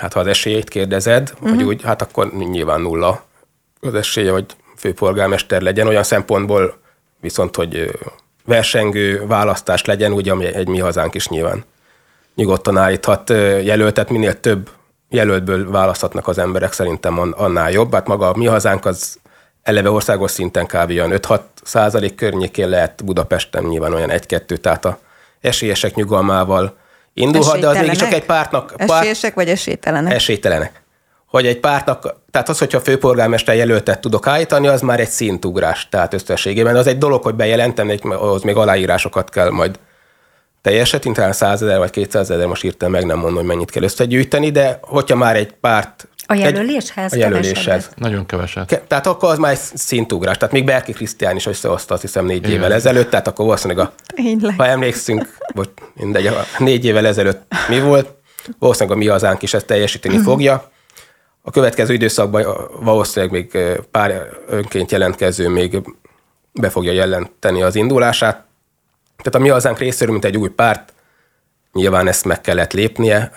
[0.00, 1.48] Hát ha az esélyét kérdezed, uh-huh.
[1.48, 3.24] hogy úgy, hát akkor nyilván nulla
[3.80, 5.86] az esélye, hogy főpolgármester legyen.
[5.86, 6.80] Olyan szempontból
[7.20, 7.90] viszont, hogy
[8.44, 11.64] versengő választás legyen, ugye, ami egy mi hazánk is nyilván
[12.34, 13.30] nyugodtan állíthat
[13.62, 14.70] jelöltet, minél több
[15.08, 17.94] jelöltből választhatnak az emberek, szerintem an- annál jobb.
[17.94, 19.18] Hát maga a mi hazánk az
[19.62, 20.90] eleve országos szinten kb.
[20.90, 24.98] olyan 5-6 százalék környékén lehet Budapesten nyilván olyan 1-2, tehát a
[25.40, 26.76] esélyesek nyugalmával
[27.14, 28.20] indulhat, de az mégiscsak Esélytelenek?
[28.20, 28.72] egy pártnak...
[28.76, 30.12] Párt, Esélyesek vagy esélytelenek?
[30.12, 30.82] esélytelenek.
[31.26, 36.14] Hogy egy pártnak, tehát az, hogyha főpolgármester jelöltet tudok állítani, az már egy szintugrás, tehát
[36.14, 36.76] összességében.
[36.76, 39.78] Az egy dolog, hogy bejelentem, ahhoz még aláírásokat kell majd
[40.62, 43.82] teljesetni, talán 100 ezer vagy 200 ezer, most írtam meg, nem mondom, hogy mennyit kell
[43.82, 46.08] összegyűjteni, de hogyha már egy párt...
[46.26, 47.64] A egy- jelöléshez A jelöléshez.
[47.64, 47.98] kevesebbet.
[47.98, 48.66] Nagyon keveset.
[48.66, 50.36] Ke- Tehát akkor az már egy szintugrás.
[50.36, 52.50] Tehát még Berki Krisztián is összehozta, azt hiszem, négy Igen.
[52.50, 54.54] évvel ezelőtt, tehát akkor valószínűleg a Tényleg.
[54.56, 58.08] ha emlékszünk, vagy mindegy, a négy évvel ezelőtt mi volt,
[58.58, 60.70] valószínűleg a mi hazánk is ezt teljesíteni fogja.
[61.42, 62.44] A következő időszakban
[62.80, 63.58] valószínűleg még
[63.90, 65.80] pár önként jelentkező még
[66.52, 68.44] be fogja jelenteni az indulását.
[69.22, 70.92] Tehát a mi hazánk részéről, mint egy új párt,
[71.72, 73.30] nyilván ezt meg kellett lépnie,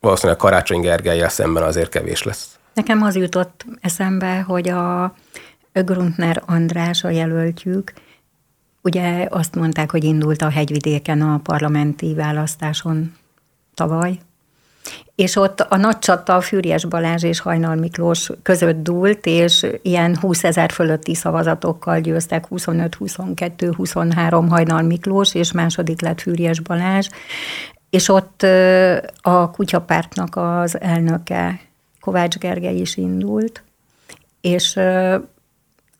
[0.00, 2.58] valószínűleg Karácsony Gergelyel szemben azért kevés lesz.
[2.74, 5.14] Nekem az jutott eszembe, hogy a
[5.72, 7.92] Gruntner András a jelöltjük,
[8.82, 13.14] ugye azt mondták, hogy indult a hegyvidéken a parlamenti választáson
[13.74, 14.18] tavaly,
[15.22, 20.44] és ott a nagy csata Fűrjes Balázs és Hajnal Miklós között dúlt, és ilyen 20
[20.44, 27.08] ezer fölötti szavazatokkal győztek, 25, 22, 23 Hajnal Miklós, és második lett Fűrjes Balázs,
[27.90, 28.42] és ott
[29.20, 31.60] a kutyapártnak az elnöke,
[32.00, 33.62] Kovács Gergely is indult,
[34.40, 34.80] és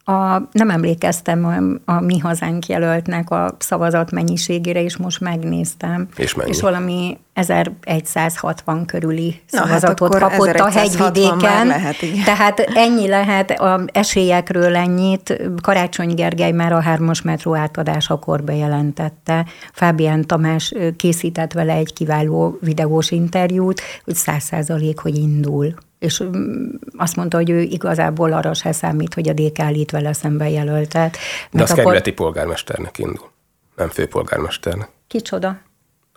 [0.05, 6.09] a, nem emlékeztem a, a mi hazánk jelöltnek a szavazat mennyiségére, és most megnéztem.
[6.17, 6.51] És mennyi?
[6.51, 11.67] És valami 1160 körüli Na, hát szavazatot akkor kapott a 1160 már hegyvidéken.
[11.67, 12.25] lehet, igen.
[12.25, 15.41] Tehát ennyi lehet a esélyekről ennyit.
[15.63, 19.47] Karácsony Gergely már a hármas metró átadásakor bejelentette.
[19.73, 25.75] Fábián Tamás készített vele egy kiváló videós interjút, hogy száz százalék, hogy indul.
[26.03, 30.13] És mm, azt mondta, hogy ő igazából arra se számít, hogy a DK állít vele
[30.13, 31.17] szemben jelöltet.
[31.51, 33.31] De az akkor- kerületi polgármesternek indul,
[33.77, 34.89] nem főpolgármesternek.
[35.07, 35.49] Kicsoda?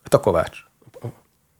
[0.03, 0.57] Hát a Kovács.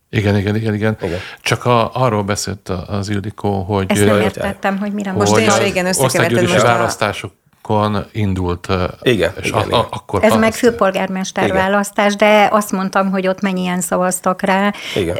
[0.09, 0.97] Igen, igen, igen, igen.
[1.01, 1.19] Igen.
[1.41, 5.47] Csak a, arról beszélt az Ildikó, hogy Ezt nem értettem, hogy mire Most most én
[5.49, 7.31] összekevertem országgyűlési most a- választások
[7.65, 8.67] választásokon indult.
[9.01, 9.80] Igen, és igen, a, igen.
[9.89, 11.56] Akkor Ez meg főpolgármester Igen.
[11.56, 15.17] választás, de azt mondtam, hogy ott mennyien szavaztak rá, Igen.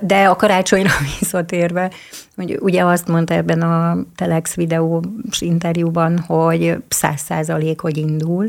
[0.00, 1.90] De a karácsonyra visszatérve,
[2.36, 5.04] hogy ugye azt mondta ebben a Telex videós
[5.38, 8.46] interjúban, hogy száz százalék, hogy indul,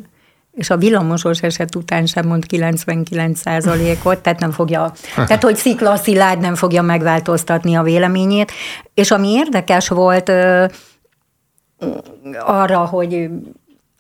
[0.51, 4.91] és a villamosos eset után sem mond 99 százalékot, tehát nem fogja,
[5.27, 8.51] tehát hogy Szikla Szilárd nem fogja megváltoztatni a véleményét,
[8.93, 10.65] és ami érdekes volt, ö,
[12.39, 13.29] arra, hogy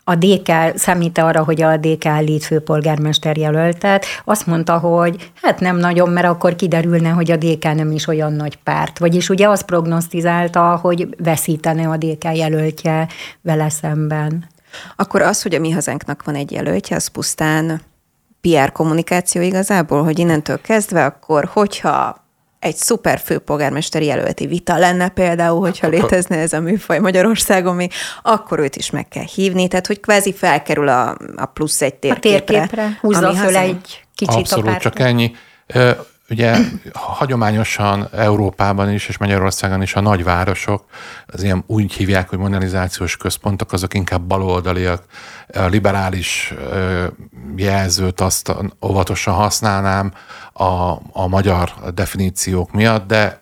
[0.03, 5.77] a DK, számít arra, hogy a DK állít főpolgármester jelöltet, azt mondta, hogy hát nem
[5.77, 8.99] nagyon, mert akkor kiderülne, hogy a DK nem is olyan nagy párt.
[8.99, 13.07] Vagyis ugye azt prognosztizálta, hogy veszítene a DK jelöltje
[13.41, 14.47] vele szemben.
[14.95, 17.81] Akkor az, hogy a mi hazánknak van egy jelöltje, az pusztán
[18.41, 22.20] PR kommunikáció igazából, hogy innentől kezdve akkor, hogyha
[22.61, 28.59] egy szuper főpolgármesteri jelölti vita lenne például, hogyha létezne ez a műfaj Magyarországon még, akkor
[28.59, 32.39] őt is meg kell hívni, tehát hogy kvázi felkerül a, a plusz egy A térképre.
[32.39, 35.31] térképre húzza föl egy kicsit Abszolút, a csak ennyi.
[36.31, 36.57] Ugye
[36.93, 40.85] hagyományosan Európában is, és Magyarországon is a nagyvárosok,
[41.25, 45.03] az ilyen úgy hívják, hogy modernizációs központok, azok inkább baloldaliak.
[45.53, 46.53] A liberális
[47.55, 50.13] jelzőt azt óvatosan használnám
[50.53, 53.41] a, a magyar definíciók miatt, de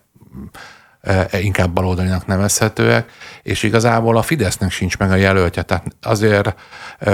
[1.32, 3.12] inkább baloldalinak nevezhetőek,
[3.43, 5.62] és igazából a Fidesznek sincs meg a jelöltje.
[5.62, 6.56] Tehát azért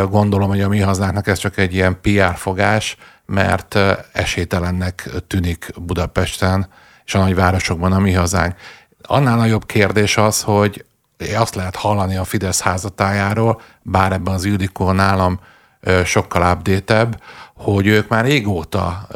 [0.10, 3.78] gondolom, hogy a mi hazánknak ez csak egy ilyen PR fogás, mert
[4.12, 6.68] esélytelennek tűnik Budapesten
[7.06, 8.56] és a nagyvárosokban a mi hazánk.
[9.02, 10.86] Annál nagyobb kérdés az, hogy
[11.36, 15.40] azt lehet hallani a Fidesz házatájáról, bár ebben az Ildikó nálam
[16.04, 17.10] sokkal update
[17.56, 19.08] hogy ők már régóta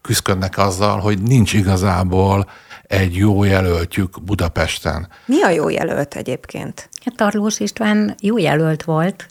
[0.00, 2.46] küzdködnek azzal, hogy nincs igazából
[2.82, 5.08] egy jó jelöltjük Budapesten.
[5.24, 6.88] Mi a jó jelölt egyébként?
[7.04, 9.26] Hát Tarlós István jó jelölt volt.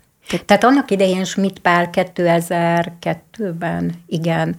[0.46, 4.56] Tehát annak idején Schmidt Pál 2002-ben, igen,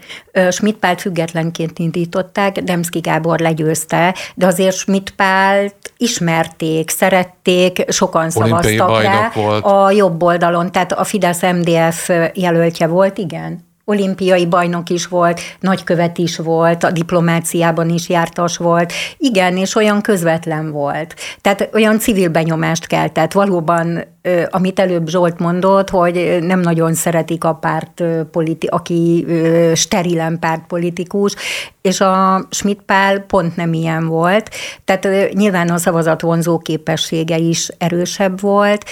[0.51, 8.77] Schmidt Pált függetlenként indították, Demszki Gábor legyőzte, de azért Schmidt Pált ismerték, szerették, sokan Olimpiai
[8.77, 9.65] szavaztak rá volt.
[9.65, 13.71] a jobb oldalon, tehát a Fidesz-MDF jelöltje volt, igen.
[13.85, 18.93] Olimpiai bajnok is volt, nagykövet is volt, a diplomáciában is jártas volt.
[19.17, 21.15] Igen, és olyan közvetlen volt.
[21.41, 23.33] Tehát olyan civil benyomást keltett.
[23.33, 24.05] Valóban,
[24.51, 29.27] amit előbb Zsolt mondott, hogy nem nagyon szeretik a párt, politi- aki
[29.75, 31.35] sterilen pártpolitikus,
[31.81, 34.51] és a Schmidt Pál pont nem ilyen volt.
[34.85, 38.85] Tehát nyilván a szavazatvonzó képessége is erősebb volt.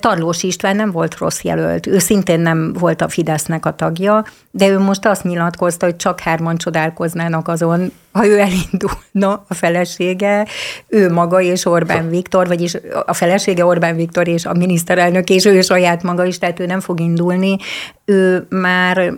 [0.00, 1.86] Tarlós István nem volt rossz jelölt.
[1.86, 6.20] Ő szintén nem volt a Fidesznek a tagja, de ő most azt nyilatkozta, hogy csak
[6.20, 10.46] hárman csodálkoznának azon, ha ő elindulna a felesége,
[10.88, 15.60] ő maga és Orbán Viktor, vagyis a felesége Orbán Viktor és a miniszterelnök, és ő
[15.60, 17.56] saját maga is, tehát ő nem fog indulni.
[18.04, 19.12] Ő már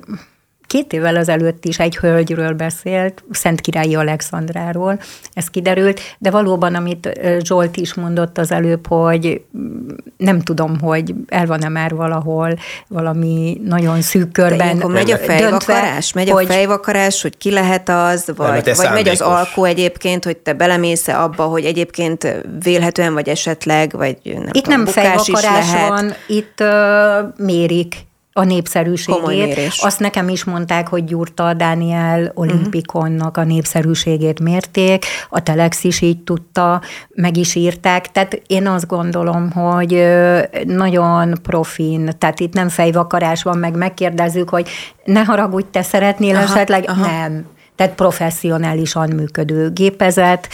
[0.73, 5.01] két évvel ezelőtt is egy hölgyről beszélt, Szent Királyi Alexandráról,
[5.33, 11.15] ez kiderült, de valóban, amit Zsolt is mondott az előbb, hogy mm, nem tudom, hogy
[11.29, 12.55] el van-e már valahol
[12.89, 16.13] valami nagyon szűk De körben ilyenkor megy a döntve, fejvakarás?
[16.13, 20.37] Megy a hogy- fejvakarás, hogy ki lehet az, vagy, vagy megy az alkú egyébként, hogy
[20.37, 25.89] te belemész abba, hogy egyébként vélhetően vagy esetleg, vagy nem Itt tudom, nem fejvakarás lehet.
[25.89, 27.95] van, itt ö, mérik
[28.33, 29.59] a népszerűségét.
[29.81, 36.18] Azt nekem is mondták, hogy Gyurta Dániel olimpikonnak a népszerűségét mérték, a Telex is így
[36.18, 40.09] tudta, meg is írták, tehát én azt gondolom, hogy
[40.64, 44.68] nagyon profin, tehát itt nem fejvakarás van, meg megkérdezzük, hogy
[45.05, 46.85] ne haragudj, te szeretnél Aha, esetleg?
[46.88, 47.07] aha.
[47.07, 47.47] Nem
[47.83, 50.49] tehát professzionálisan működő gépezet.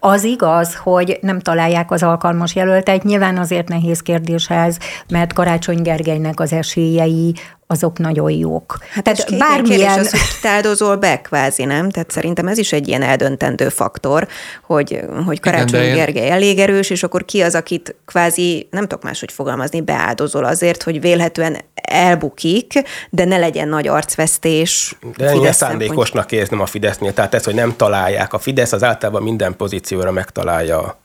[0.00, 6.40] Az igaz, hogy nem találják az alkalmas jelöltet, nyilván azért nehéz kérdéshez, mert Karácsony Gergelynek
[6.40, 7.34] az esélyei
[7.66, 8.78] azok nagyon jók.
[8.90, 9.78] Hát Tehát bármilyen...
[9.94, 11.90] Kérdés az, hogy kit áldozol be, kvázi, nem?
[11.90, 14.28] Tehát szerintem ez is egy ilyen eldöntendő faktor,
[14.62, 19.02] hogy, hogy Karácsony én- Gergely elég erős, és akkor ki az, akit kvázi, nem tudok
[19.02, 22.72] máshogy fogalmazni, beáldozol azért, hogy vélhetően elbukik,
[23.10, 24.96] de ne legyen nagy arcvesztés.
[25.16, 27.12] De Fidesz szándékosnak érzem a Fidesznél.
[27.14, 28.32] Tehát ez, hogy nem találják.
[28.32, 30.98] A Fidesz az általában minden pozícióra megtalálja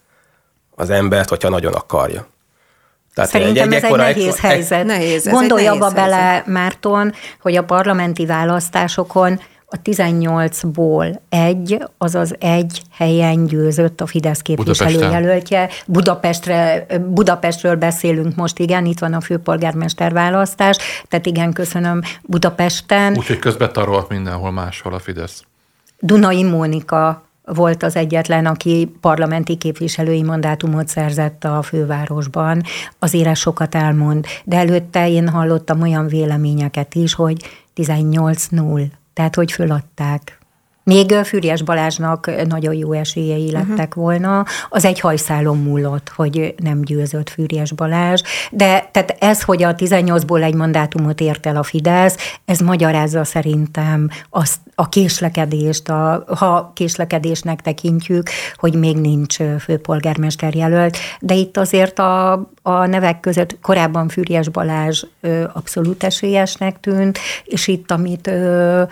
[0.76, 2.28] az embert, hogyha nagyon akarja.
[3.26, 4.86] Tehát Szerintem ez egy nehéz egy- helyzet.
[4.86, 6.44] Nehéz, ez egy Gondolja nehéz abba bele.
[6.46, 9.40] Márton, hogy a parlamenti választásokon
[9.72, 15.70] a 18-ból egy, azaz egy helyen győzött a Fidesz képviselőjelöltje.
[15.88, 20.78] Budapestre, Budapestről beszélünk most, igen, itt van a főpolgármester választás,
[21.08, 23.18] tehát igen, köszönöm Budapesten.
[23.18, 25.44] Úgyhogy közben tarolt mindenhol máshol a Fidesz.
[26.00, 32.62] Dunai Mónika volt az egyetlen, aki parlamenti képviselői mandátumot szerzett a fővárosban.
[33.00, 34.26] Azért ez sokat elmond.
[34.44, 37.44] De előtte én hallottam olyan véleményeket is, hogy
[37.76, 40.39] 18-0, tehát hogy föladták
[40.90, 43.54] még Füriyes Balázsnak nagyon jó esélyei mhm.
[43.54, 44.04] lettek uh-huh.
[44.04, 44.46] volna.
[44.70, 48.22] Az egy hajszálon múlott, hogy nem győzött Füriyes Balázs.
[48.52, 54.10] De tehát ez, hogy a 18-ból egy mandátumot ért el a Fidesz, ez magyarázza szerintem
[54.30, 60.98] azt a késlekedést, a, ha késlekedésnek tekintjük, hogy még nincs főpolgármester jelölt.
[61.20, 67.68] De itt azért a, a nevek között korábban Füriyes Balázs ö, abszolút esélyesnek tűnt, és
[67.68, 68.84] itt, amit ö,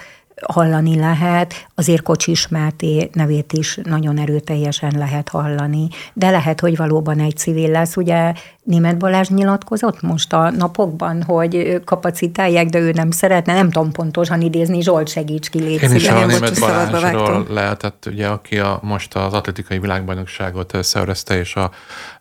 [0.42, 7.20] hallani lehet, azért Kocsis Máté nevét is nagyon erőteljesen lehet hallani, de lehet, hogy valóban
[7.20, 7.96] egy civil lesz.
[7.96, 8.34] Ugye
[8.68, 14.42] Német Balázs nyilatkozott most a napokban, hogy kapacitálják, de ő nem szeretne, nem tudom pontosan
[14.42, 19.16] idézni, Zsolt segíts ki, légy Én is a Német Balázsról lehetett, ugye, aki a, most
[19.16, 21.72] az atletikai világbajnokságot szervezte, és a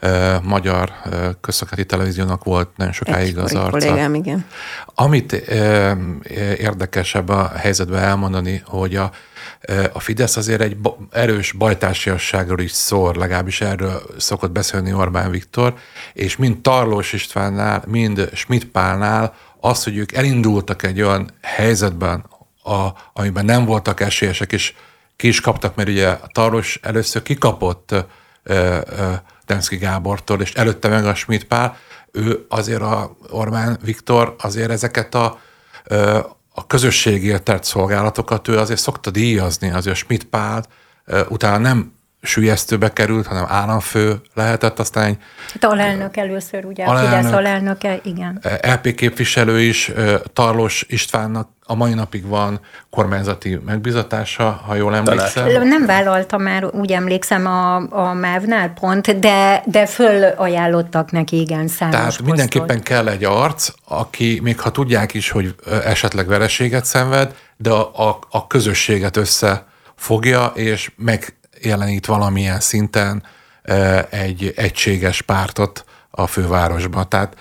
[0.00, 1.08] e, magyar e,
[1.40, 3.70] közszakati televíziónak volt nagyon sokáig az arca.
[3.70, 4.44] Kollégám, igen.
[4.94, 5.96] Amit e,
[6.58, 9.10] érdekesebb a helyzetben elmondani, hogy a
[9.92, 10.76] a Fidesz azért egy
[11.10, 15.74] erős bajtársiasságról is szól, legalábbis erről szokott beszélni Orbán Viktor,
[16.12, 22.24] és mind Tarlós Istvánnál, mind Schmidt Pálnál az, hogy ők elindultak egy olyan helyzetben,
[22.62, 24.74] a, amiben nem voltak esélyesek, és
[25.16, 27.94] ki is kaptak, mert ugye a Tarlós először kikapott
[29.46, 31.76] Demszki Gábortól, és előtte meg a Schmidt Pál,
[32.12, 35.38] ő azért a Orbán Viktor azért ezeket a,
[36.58, 40.66] a közösségért tett szolgálatokat ő azért szokta díjazni, azért Schmidt Pál
[41.28, 41.95] utána nem
[42.26, 45.16] sülyeztőbe került, hanem államfő lehetett, aztán egy...
[45.52, 48.40] Hát alelnök először, ugye, alelnök, a Fidesz alelnöke, igen.
[48.62, 49.92] LP képviselő is,
[50.32, 52.60] Tarlos Istvánnak a mai napig van
[52.90, 55.68] kormányzati megbizatása, ha jól emlékszem.
[55.68, 61.94] Nem vállalta már, úgy emlékszem, a, a MÁV-nál pont, de, de fölajánlottak neki, igen, számos
[61.94, 62.26] Tehát posztot.
[62.26, 68.08] mindenképpen kell egy arc, aki még ha tudják is, hogy esetleg vereséget szenved, de a,
[68.08, 70.90] a, a közösséget összefogja, és
[71.56, 73.22] megjelenít valamilyen szinten
[74.10, 77.08] egy egységes pártot a fővárosban.
[77.08, 77.36] Tehát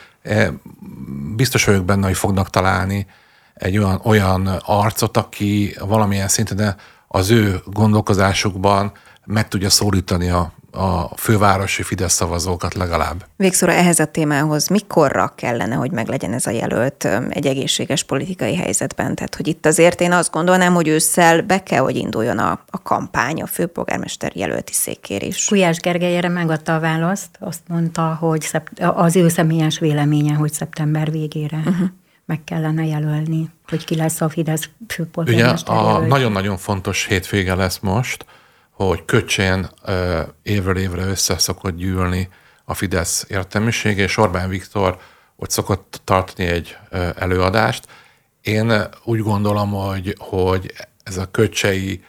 [1.36, 3.08] biztos vagyok benne, hogy fognak találni
[3.54, 6.76] egy olyan, olyan arcot, aki valamilyen szinten
[7.08, 8.92] az ő gondolkozásukban
[9.26, 13.26] meg tudja szólítani a, a fővárosi Fidesz szavazókat legalább.
[13.36, 19.16] Végszóra ehhez a témához mikorra kellene, hogy meglegyen ez a jelölt egy egészséges politikai helyzetben?
[19.16, 22.82] Tehát, hogy itt azért én azt gondolnám, hogy ősszel be kell, hogy induljon a, a
[22.82, 25.48] kampány, a főpolgármester jelölti székkérés.
[25.50, 30.54] Gulyás Gergely erre megadta a választ, azt mondta, hogy szept- az ő személyes véleménye, hogy
[30.54, 31.58] szeptember végére.
[31.58, 31.90] Uh-huh
[32.26, 37.80] meg kellene jelölni, hogy ki lesz a Fidesz főpolgármester Ugye a nagyon-nagyon fontos hétvége lesz
[37.80, 38.26] most,
[38.76, 39.70] hogy Köcsén
[40.44, 42.30] évről évre össze szokott gyűlni
[42.66, 44.98] a Fidesz értelmisége, és Orbán Viktor
[45.36, 46.78] ott szokott tartani egy
[47.16, 47.88] előadást.
[48.42, 52.04] Én úgy gondolom, hogy, hogy ez a köcsei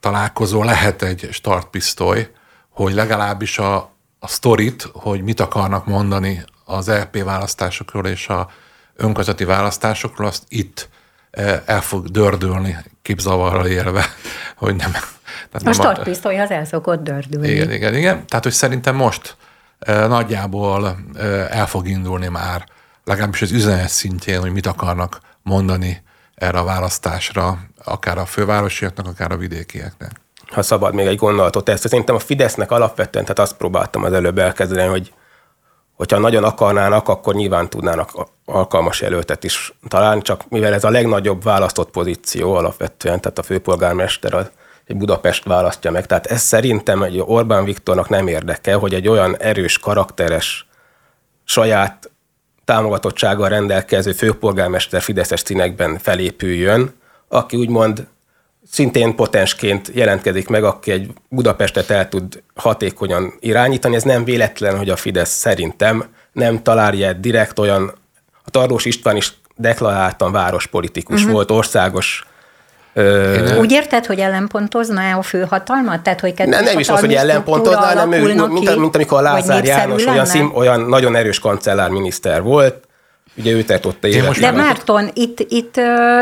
[0.00, 2.30] találkozó lehet egy startpisztoly,
[2.68, 3.76] hogy legalábbis a,
[4.18, 8.50] a sztorit, hogy mit akarnak mondani az LP e választásokról és a
[8.96, 10.88] önkozati választásokról, azt itt
[11.64, 14.04] el fog dördülni képzavarral élve,
[14.56, 14.90] hogy nem.
[15.50, 17.48] Tehát a startpisztoly az el szokott dördülni.
[17.48, 18.26] Igen, igen, igen.
[18.26, 19.36] Tehát, hogy szerintem most
[19.78, 20.98] e, nagyjából
[21.50, 22.64] el fog indulni már,
[23.04, 26.02] legalábbis az üzenet szintjén, hogy mit akarnak mondani
[26.34, 30.10] erre a választásra, akár a fővárosiaknak, akár a vidékieknek.
[30.46, 34.38] Ha szabad még egy gondolatot, ezt szerintem a Fidesznek alapvetően, tehát azt próbáltam az előbb
[34.38, 35.12] elkezdeni, hogy
[35.98, 38.10] hogyha nagyon akarnának, akkor nyilván tudnának
[38.44, 44.34] alkalmas jelöltet is találni, csak mivel ez a legnagyobb választott pozíció alapvetően, tehát a főpolgármester
[44.34, 44.50] az
[44.86, 46.06] Budapest választja meg.
[46.06, 50.66] Tehát ez szerintem egy Orbán Viktornak nem érdeke, hogy egy olyan erős, karakteres,
[51.44, 52.10] saját
[52.64, 56.94] támogatottsággal rendelkező főpolgármester Fideszes színekben felépüljön,
[57.28, 58.06] aki úgymond
[58.70, 63.94] szintén potensként jelentkezik meg, aki egy Budapestet el tud hatékonyan irányítani.
[63.94, 67.92] Ez nem véletlen, hogy a Fidesz szerintem nem találja direkt olyan,
[68.44, 71.32] a Tarlós István is deklaráltan várospolitikus uh-huh.
[71.32, 72.26] volt, országos
[73.58, 76.00] úgy érted, hogy ellenpontozna a főhatalmat?
[76.00, 79.64] Tehát, hogy ne, nem is az, hogy ellenpontozna, hanem ő, mint, mint amikor a Lázár
[79.64, 82.87] János olyan, szim, olyan nagyon erős kancellárminiszter volt,
[83.38, 84.38] Ugye ő tett ott élet.
[84.38, 85.80] De Márton, itt, itt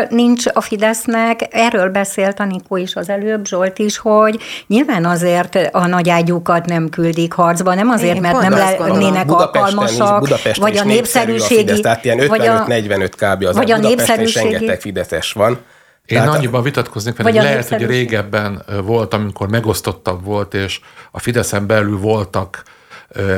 [0.08, 5.86] nincs a Fidesznek, erről beszélt Anikó is az előbb, Zsolt is, hogy nyilván azért a
[5.86, 10.84] nagy ágyúkat nem küldik harcba, nem azért, Én mert nem lennének alkalmasak, Budapesten vagy a
[10.84, 11.54] népszerűségi...
[11.54, 13.44] A Fidesz, tehát ilyen 55-45 kb.
[13.44, 15.58] az vagy a, a népszerűségi, rengeteg Fideszes van
[16.06, 20.80] Én Tehát, annyiban vitatkoznék, mert lehet, hogy régebben volt, amikor megosztottabb volt, és
[21.10, 22.62] a Fideszen belül voltak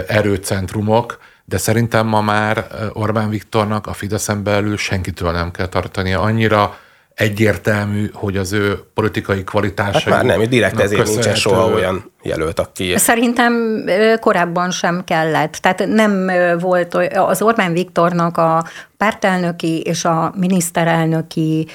[0.07, 1.19] erőcentrumok,
[1.49, 6.21] de szerintem ma már Orbán Viktornak a Fideszen belül senkitől nem kell tartania.
[6.21, 6.77] Annyira
[7.15, 9.99] egyértelmű, hogy az ő politikai kvalitása.
[9.99, 12.97] Hát már nem, direkt ezért nincsen soha olyan jelölt, aki...
[12.97, 13.85] Szerintem
[14.21, 15.53] korábban sem kellett.
[15.53, 18.65] Tehát nem volt az Orbán Viktornak a
[18.97, 21.67] pártelnöki és a miniszterelnöki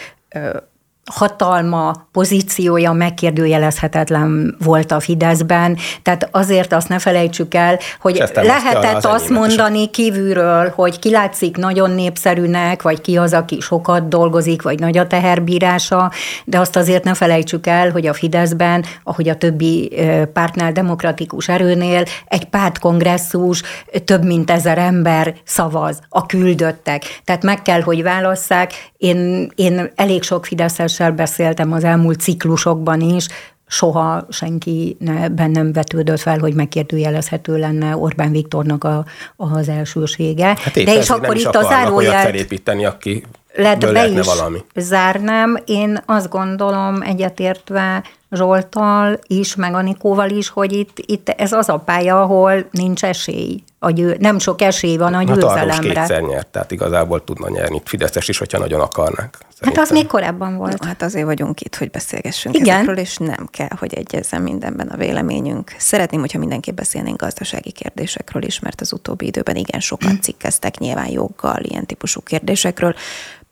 [1.12, 9.30] hatalma, pozíciója megkérdőjelezhetetlen volt a Fideszben, tehát azért azt ne felejtsük el, hogy lehetett azt
[9.30, 14.98] mondani kívülről, hogy ki látszik nagyon népszerűnek, vagy ki az, aki sokat dolgozik, vagy nagy
[14.98, 16.12] a teherbírása,
[16.46, 19.92] de azt azért ne felejtsük el, hogy a Fideszben, ahogy a többi
[20.34, 23.62] pártnál, demokratikus erőnél, egy pártkongresszus,
[24.06, 27.22] több mint ezer ember szavaz, a küldöttek.
[27.24, 28.92] Tehát meg kell, hogy válasszák.
[28.98, 33.28] Én, én elég sok Fideszes Andrással beszéltem az elmúlt ciklusokban is,
[33.68, 40.46] soha senki ne, bennem vetődött fel, hogy megkérdőjelezhető lenne Orbán Viktornak a, az elsősége.
[40.46, 42.24] Hát De és akkor itt a zárójel...
[42.24, 43.24] felépíteni, aki
[43.56, 44.58] lehet be is valami.
[44.76, 45.58] zárnám.
[45.66, 51.78] Én azt gondolom egyetértve Zsoltal is, meg Anikóval is, hogy itt, itt ez az a
[51.78, 53.64] pálya, ahol nincs esély.
[53.84, 55.74] A győ, nem sok esély van a győzelemre.
[55.74, 59.38] Hát kétszer nyert, tehát igazából tudna nyerni Fideszes is, hogyha nagyon akarnak.
[59.54, 59.74] Szerintem.
[59.74, 60.80] Hát az még korábban volt.
[60.80, 62.76] No, hát azért vagyunk itt, hogy beszélgessünk Igen.
[62.76, 65.76] ezekről, és nem kell, hogy egyezzen mindenben a véleményünk.
[65.78, 71.10] Szeretném, hogyha mindenképp beszélnénk gazdasági kérdésekről is, mert az utóbbi időben igen sokan cikkeztek nyilván
[71.10, 72.96] joggal ilyen típusú kérdésekről.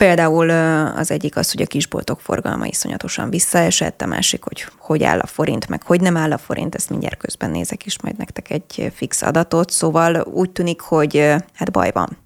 [0.02, 0.50] Például
[0.98, 5.26] az egyik az, hogy a kisboltok forgalma iszonyatosan visszaesett, a másik, hogy hogy áll a
[5.26, 8.92] forint, meg hogy nem áll a forint, ezt mindjárt közben nézek is majd nektek egy
[8.96, 11.18] fix adatot, szóval úgy tűnik, hogy
[11.54, 12.18] hát baj van.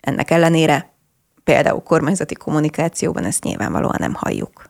[0.00, 0.92] Ennek ellenére
[1.44, 4.68] például kormányzati kommunikációban ezt nyilvánvalóan nem halljuk.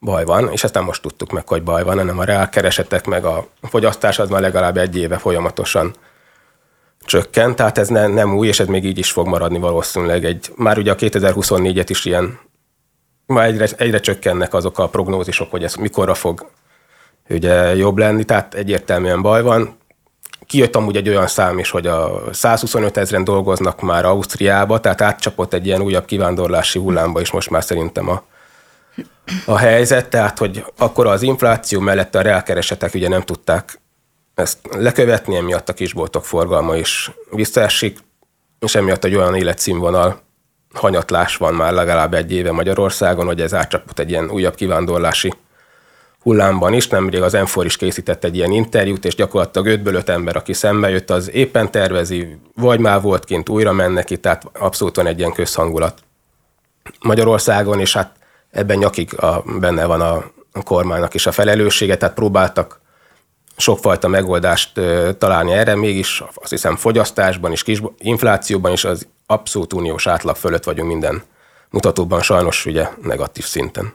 [0.00, 3.24] Baj van, és ezt nem most tudtuk meg, hogy baj van, hanem a reálkeresetek meg
[3.24, 5.94] a fogyasztás az már legalább egy éve folyamatosan
[7.08, 10.24] csökkent, tehát ez ne, nem új, és ez még így is fog maradni valószínűleg.
[10.24, 12.38] Egy, már ugye a 2024-et is ilyen,
[13.26, 16.50] már egyre, egyre csökkennek azok a prognózisok, hogy ez mikorra fog
[17.28, 19.76] ugye jobb lenni, tehát egyértelműen baj van.
[20.46, 25.52] Kijött amúgy egy olyan szám is, hogy a 125 ezeren dolgoznak már Ausztriába, tehát átcsapott
[25.52, 28.22] egy ilyen újabb kivándorlási hullámba is most már szerintem a,
[29.46, 33.80] a helyzet, tehát hogy akkor az infláció mellett a reálkeresetek ugye nem tudták
[34.38, 37.98] ezt lekövetni, emiatt a kisboltok forgalma is visszaesik,
[38.58, 40.20] és emiatt egy olyan életszínvonal
[40.74, 45.34] hanyatlás van már legalább egy éve Magyarországon, hogy ez átcsapott egy ilyen újabb kivándorlási
[46.22, 46.88] hullámban is.
[46.88, 50.90] Nemrég az Enfor is készített egy ilyen interjút, és gyakorlatilag 5 öt ember, aki szembe
[50.90, 55.18] jött, az éppen tervezi, vagy már volt kint, újra mennek ki, tehát abszolút van egy
[55.18, 55.98] ilyen közhangulat
[57.00, 58.12] Magyarországon, és hát
[58.50, 60.24] ebben nyakig a, benne van a
[60.64, 62.77] kormánynak is a felelőssége, tehát próbáltak
[63.58, 64.80] sokfajta megoldást
[65.18, 70.64] találni erre, mégis azt hiszem fogyasztásban és kis inflációban is az abszolút uniós átlag fölött
[70.64, 71.22] vagyunk minden
[71.70, 73.92] mutatóban, sajnos ugye negatív szinten.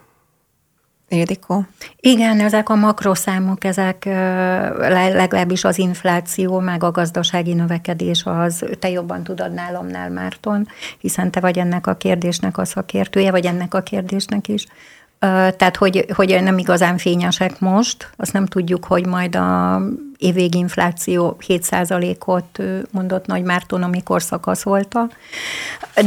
[1.08, 1.66] Ildikó?
[2.00, 9.22] Igen, ezek a makroszámok, ezek legalábbis az infláció, meg a gazdasági növekedés, az te jobban
[9.22, 14.48] tudod nálamnál, Márton, hiszen te vagy ennek a kérdésnek a szakértője, vagy ennek a kérdésnek
[14.48, 14.66] is.
[15.56, 19.80] Tehát, hogy, hogy nem igazán fényesek most, azt nem tudjuk, hogy majd a
[20.18, 25.08] évvégi infláció 7%-ot mondott Nagy Márton, amikor szakaszolta.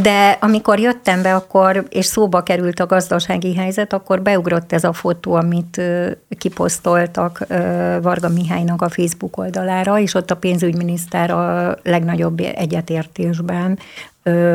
[0.02, 4.94] De amikor jöttem be, akkor, és szóba került a gazdasági helyzet, akkor beugrott ez a
[4.94, 5.82] fotó, amit
[6.38, 7.46] kiposztoltak
[8.02, 13.80] Varga Mihálynak a Facebook oldalára, és ott a pénzügyminiszter a legnagyobb egyetértésben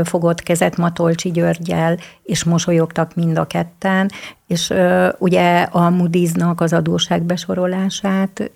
[0.04, 4.10] fogott kezet Matolcsi Györgyel, és mosolyogtak mind a ketten,
[4.46, 4.72] és
[5.18, 8.50] ugye a Moody's-nak az adóságbesorolását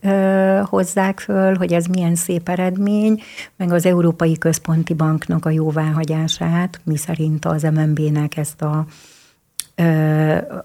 [0.65, 3.23] hozzák föl, hogy ez milyen szép eredmény,
[3.57, 8.87] meg az Európai Központi Banknak a jóváhagyását, mi szerint az MNB-nek ezt a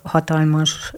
[0.03, 0.93] hatalmas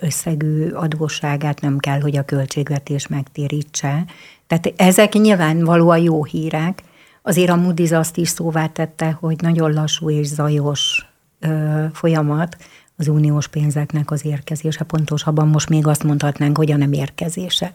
[0.00, 4.04] összegű adósságát nem kell, hogy a költségvetés megtérítse.
[4.46, 6.82] Tehát ezek nyilvánvalóan jó hírek,
[7.22, 11.06] Azért a Moody's azt is szóvá tette, hogy nagyon lassú és zajos
[11.40, 12.56] ö, folyamat
[12.96, 17.70] az uniós pénzeknek az érkezése, pontosabban most még azt mondhatnánk, hogy a nem érkezése.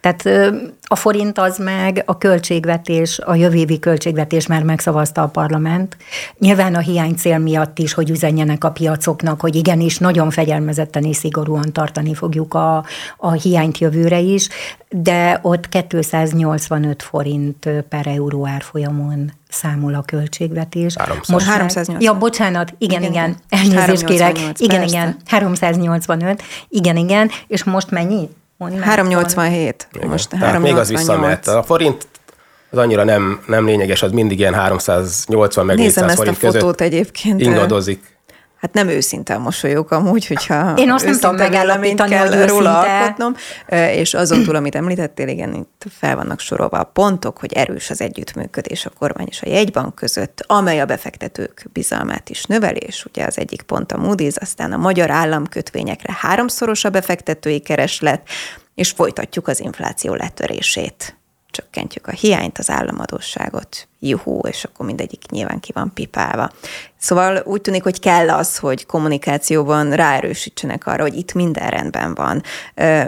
[0.00, 0.56] Tehát ö,
[0.90, 5.96] a forint az meg a költségvetés, a jövő évi költségvetés már megszavazta a parlament.
[6.38, 11.16] Nyilván a hiány cél miatt is, hogy üzenjenek a piacoknak, hogy igenis nagyon fegyelmezetten és
[11.16, 12.84] szigorúan tartani fogjuk a,
[13.16, 14.48] a hiányt jövőre is,
[14.88, 20.94] de ott 285 forint per euró árfolyamon számol a költségvetés.
[20.96, 21.28] 300.
[21.28, 22.00] Most már- 380.
[22.00, 23.74] Ja, bocsánat, igen, Igen, igen, igen.
[23.74, 24.36] elnézést kérek.
[24.36, 24.96] 388, Igen, persze.
[24.96, 28.28] igen, 385, igen, igen, és most mennyi?
[28.58, 28.80] Meg.
[28.80, 29.88] 387.
[29.92, 30.08] Igen.
[30.08, 30.88] Most Tehát még az 388.
[30.88, 31.48] visszamehet.
[31.48, 32.08] A forint
[32.70, 36.36] az annyira nem, nem lényeges, az mindig ilyen 380 meg Nézem 400 ezt a forint
[36.36, 37.40] fotót között egyébként.
[37.40, 38.17] ingadozik.
[38.60, 42.70] Hát nem őszinte a mosolyog amúgy, hogyha Én azt nem tudom megállapítani, kell hogy róla
[42.70, 42.98] őszinte.
[42.98, 43.34] alkotnom,
[43.96, 48.00] és azon túl, amit említettél, igen, itt fel vannak sorolva a pontok, hogy erős az
[48.00, 53.24] együttműködés a kormány és a jegybank között, amely a befektetők bizalmát is növeli, és ugye
[53.24, 58.28] az egyik pont a Moody's, aztán a magyar államkötvényekre háromszoros a befektetői kereslet,
[58.74, 61.17] és folytatjuk az infláció letörését.
[61.50, 66.50] Csökkentjük a hiányt, az államadósságot, juhú, és akkor mindegyik nyilván ki van pipálva.
[66.98, 72.42] Szóval úgy tűnik, hogy kell az, hogy kommunikációban ráerősítsenek arra, hogy itt minden rendben van.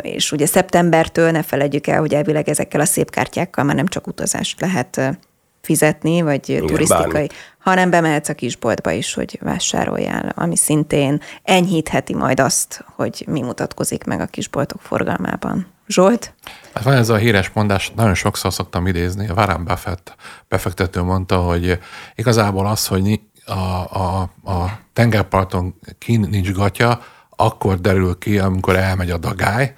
[0.01, 4.07] És ugye szeptembertől ne felejtjük el, hogy elvileg ezekkel a szép kártyákkal már nem csak
[4.07, 5.19] utazást lehet
[5.61, 7.33] fizetni, vagy Igen, turisztikai, bármit.
[7.59, 14.05] hanem bemehetsz a kisboltba is, hogy vásároljál, ami szintén enyhítheti majd azt, hogy mi mutatkozik
[14.05, 15.67] meg a kisboltok forgalmában.
[15.91, 16.35] Zsolt?
[16.75, 20.15] Hát van ez a híres mondás, nagyon sokszor szoktam idézni, Warren Buffett
[20.49, 21.79] befektető mondta, hogy
[22.15, 27.01] igazából az, hogy a, a, a tengerparton kín nincs gatya,
[27.37, 29.75] akkor derül ki, amikor elmegy a dagály,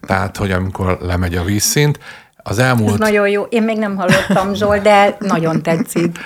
[0.00, 1.98] tehát, hogy amikor lemegy a vízszint.
[2.36, 3.42] Az Ez elmúlt nagyon jó.
[3.42, 6.18] Én még nem hallottam, Zsolt, de nagyon tetszik.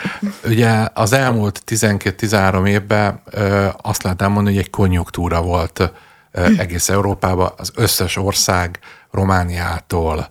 [0.45, 5.85] Ugye az elmúlt 12-13 évben ö, azt lehet elmondani, hogy egy konjunktúra volt ö,
[6.33, 8.79] egész Európában, az összes ország,
[9.11, 10.29] Romániától,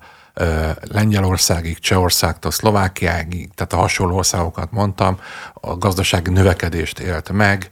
[0.81, 5.19] Lengyelországig, Csehországtól, Szlovákiáig, tehát a hasonló országokat mondtam,
[5.53, 7.69] a gazdasági növekedést élt meg,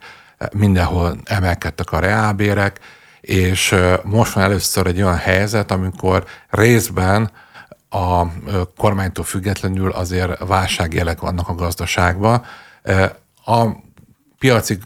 [0.52, 2.80] mindenhol emelkedtek a reálbérek,
[3.22, 7.32] és most van először egy olyan helyzet, amikor részben
[7.90, 8.26] a
[8.78, 12.46] kormánytól függetlenül azért válságjelek vannak a gazdaságban.
[13.46, 13.66] A
[14.40, 14.78] piaci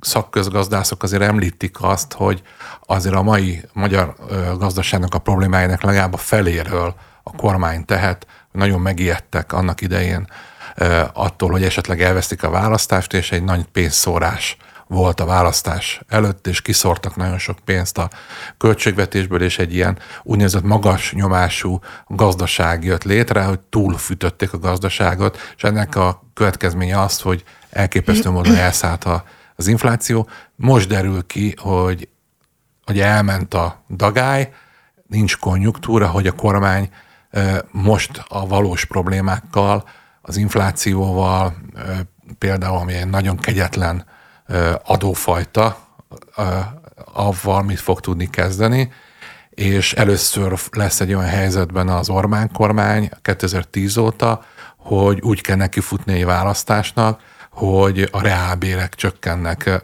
[0.00, 2.42] szakközgazdászok azért említik azt, hogy
[2.86, 4.14] azért a mai magyar
[4.58, 10.26] gazdaságnak a problémáinak legalább a feléről a kormány tehet, nagyon megijedtek annak idején
[11.12, 14.56] attól, hogy esetleg elvesztik a választást, és egy nagy pénzszórás
[14.88, 18.10] volt a választás előtt, és kiszórtak nagyon sok pénzt a
[18.58, 25.64] költségvetésből, és egy ilyen úgynevezett magas nyomású gazdaság jött létre, hogy túlfütötték a gazdaságot, és
[25.64, 27.44] ennek a következménye az, hogy
[27.76, 29.24] elképesztő módon elszállt a,
[29.56, 30.28] az infláció.
[30.56, 32.08] Most derül ki, hogy,
[32.84, 34.52] hogy elment a dagály,
[35.06, 36.88] nincs konjunktúra, hogy a kormány
[37.70, 39.84] most a valós problémákkal,
[40.20, 41.56] az inflációval,
[42.38, 44.04] például ami egy nagyon kegyetlen
[44.84, 45.78] adófajta,
[47.12, 48.92] avval mit fog tudni kezdeni,
[49.50, 54.44] és először lesz egy olyan helyzetben az Orbán kormány 2010 óta,
[54.76, 57.20] hogy úgy kell neki futni egy választásnak,
[57.56, 59.82] hogy a reálbérek csökkennek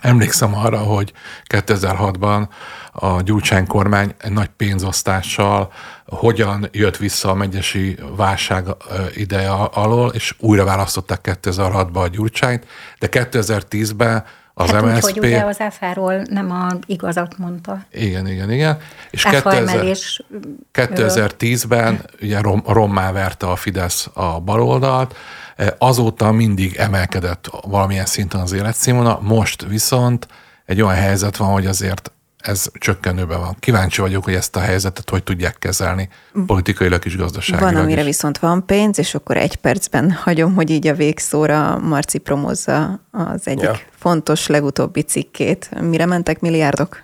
[0.00, 1.12] Emlékszem arra, hogy
[1.48, 2.48] 2006-ban
[2.92, 5.72] a Gyurcsány kormány egy nagy pénzosztással
[6.06, 8.64] hogyan jött vissza a megyesi válság
[9.14, 12.66] ideje alól, és újra választották 2006-ban a Gyurcsányt,
[12.98, 14.24] de 2010-ben
[14.54, 15.02] az hát úgy, MSZP...
[15.02, 17.84] hogy ugye az FH-ról nem a igazat mondta.
[17.92, 18.78] Igen, igen, igen.
[19.10, 20.22] És FH 2000 emelés
[20.72, 25.14] 2010-ben ugye rom, rommá verte a Fidesz a baloldalt,
[25.78, 30.26] azóta mindig emelkedett valamilyen szinten az életszínvonal, most viszont
[30.66, 33.56] egy olyan helyzet van, hogy azért ez csökkenőben van.
[33.60, 36.08] Kíváncsi vagyok, hogy ezt a helyzetet hogy tudják kezelni
[36.46, 38.06] politikailag és gazdaságilag Van, amire is.
[38.06, 43.46] viszont van pénz, és akkor egy percben hagyom, hogy így a végszóra Marci promozza az
[43.48, 43.78] egyik Ja.
[43.98, 45.70] fontos legutóbbi cikkét.
[45.80, 47.02] Mire mentek milliárdok?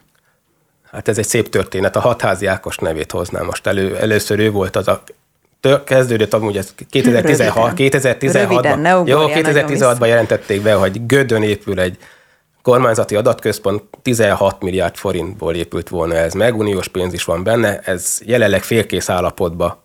[0.91, 1.97] Hát ez egy szép történet.
[1.97, 3.97] A hatházi Ákos nevét hoznám most elő.
[3.97, 5.03] Először ő volt az a
[5.61, 8.01] tő- kezdődött amúgy ez 2016, Röviden.
[8.01, 8.49] 2016-ban.
[8.51, 11.99] Röviden, jó, ugorjál nagyon 2016-ban jelentették be, hogy Gödön épül egy
[12.63, 18.19] kormányzati adatközpont, 16 milliárd forintból épült volna ez meg, uniós pénz is van benne, ez
[18.25, 19.83] jelenleg félkész állapotba,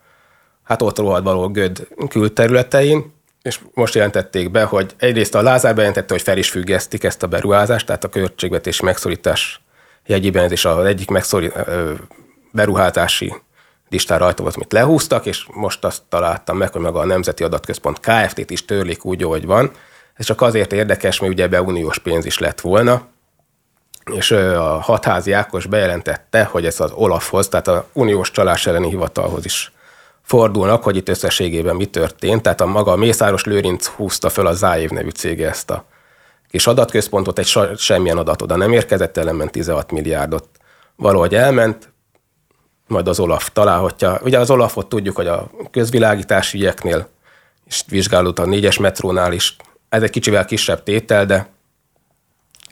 [0.63, 6.13] hát ott rohadt való Göd külterületein, és most jelentették be, hogy egyrészt a Lázár bejelentette,
[6.13, 9.61] hogy fel is függesztik ezt a beruházást, tehát a költségvetési megszorítás
[10.05, 11.53] jegyében ez is az egyik megszorít,
[12.51, 13.33] beruházási
[13.89, 17.99] listán rajta volt, amit lehúztak, és most azt találtam meg, hogy maga a Nemzeti Adatközpont
[17.99, 19.71] Kft-t is törlik úgy, ahogy van.
[20.13, 23.07] Ez csak azért érdekes, mert ugye ebbe uniós pénz is lett volna,
[24.11, 29.45] és a hatházi Ákos bejelentette, hogy ez az Olafhoz, tehát a uniós csalás elleni hivatalhoz
[29.45, 29.71] is
[30.21, 32.41] fordulnak, hogy itt összességében mi történt.
[32.41, 35.85] Tehát a maga a Mészáros Lőrinc húzta föl a Záév nevű cége ezt a
[36.49, 40.47] kis adatközpontot, egy semmilyen adat oda nem érkezett, ellenben 16 milliárdot
[40.95, 41.93] valahogy elment,
[42.87, 44.19] majd az Olaf találhatja.
[44.23, 47.07] Ugye az Olafot tudjuk, hogy a közvilágítási ügyeknél
[47.65, 49.55] és vizsgálódott a négyes metrónál is.
[49.89, 51.49] Ez egy kicsivel kisebb tétel, de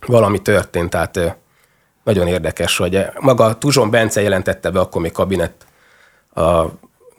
[0.06, 1.38] valami történt, tehát
[2.04, 5.66] nagyon érdekes, hogy maga Tuzson Bence jelentette be, akkor még kabinet,
[6.34, 6.66] a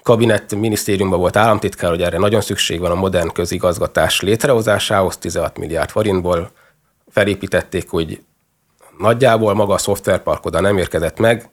[0.03, 5.91] kabinet minisztériumban volt államtitkár, hogy erre nagyon szükség van a modern közigazgatás létrehozásához, 16 milliárd
[5.91, 6.51] forintból
[7.11, 8.23] felépítették, hogy
[8.99, 11.51] nagyjából maga a szoftverpark oda nem érkezett meg,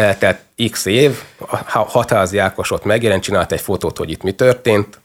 [0.00, 0.40] eltelt
[0.70, 1.22] x év,
[1.66, 5.00] Hatházi Ákos ott megjelent, csinált egy fotót, hogy itt mi történt,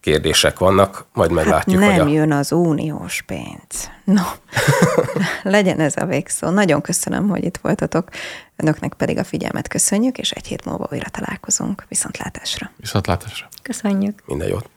[0.00, 2.14] kérdések vannak, majd meglátjuk, hát nem hogy a...
[2.14, 3.90] jön az uniós pénz.
[4.04, 4.22] No,
[5.42, 6.48] legyen ez a végszó.
[6.48, 8.08] Nagyon köszönöm, hogy itt voltatok.
[8.56, 11.84] Önöknek pedig a figyelmet köszönjük, és egy hét múlva újra találkozunk.
[11.88, 12.70] Viszontlátásra.
[12.76, 13.48] Viszontlátásra.
[13.62, 14.22] Köszönjük.
[14.26, 14.68] Minden jót.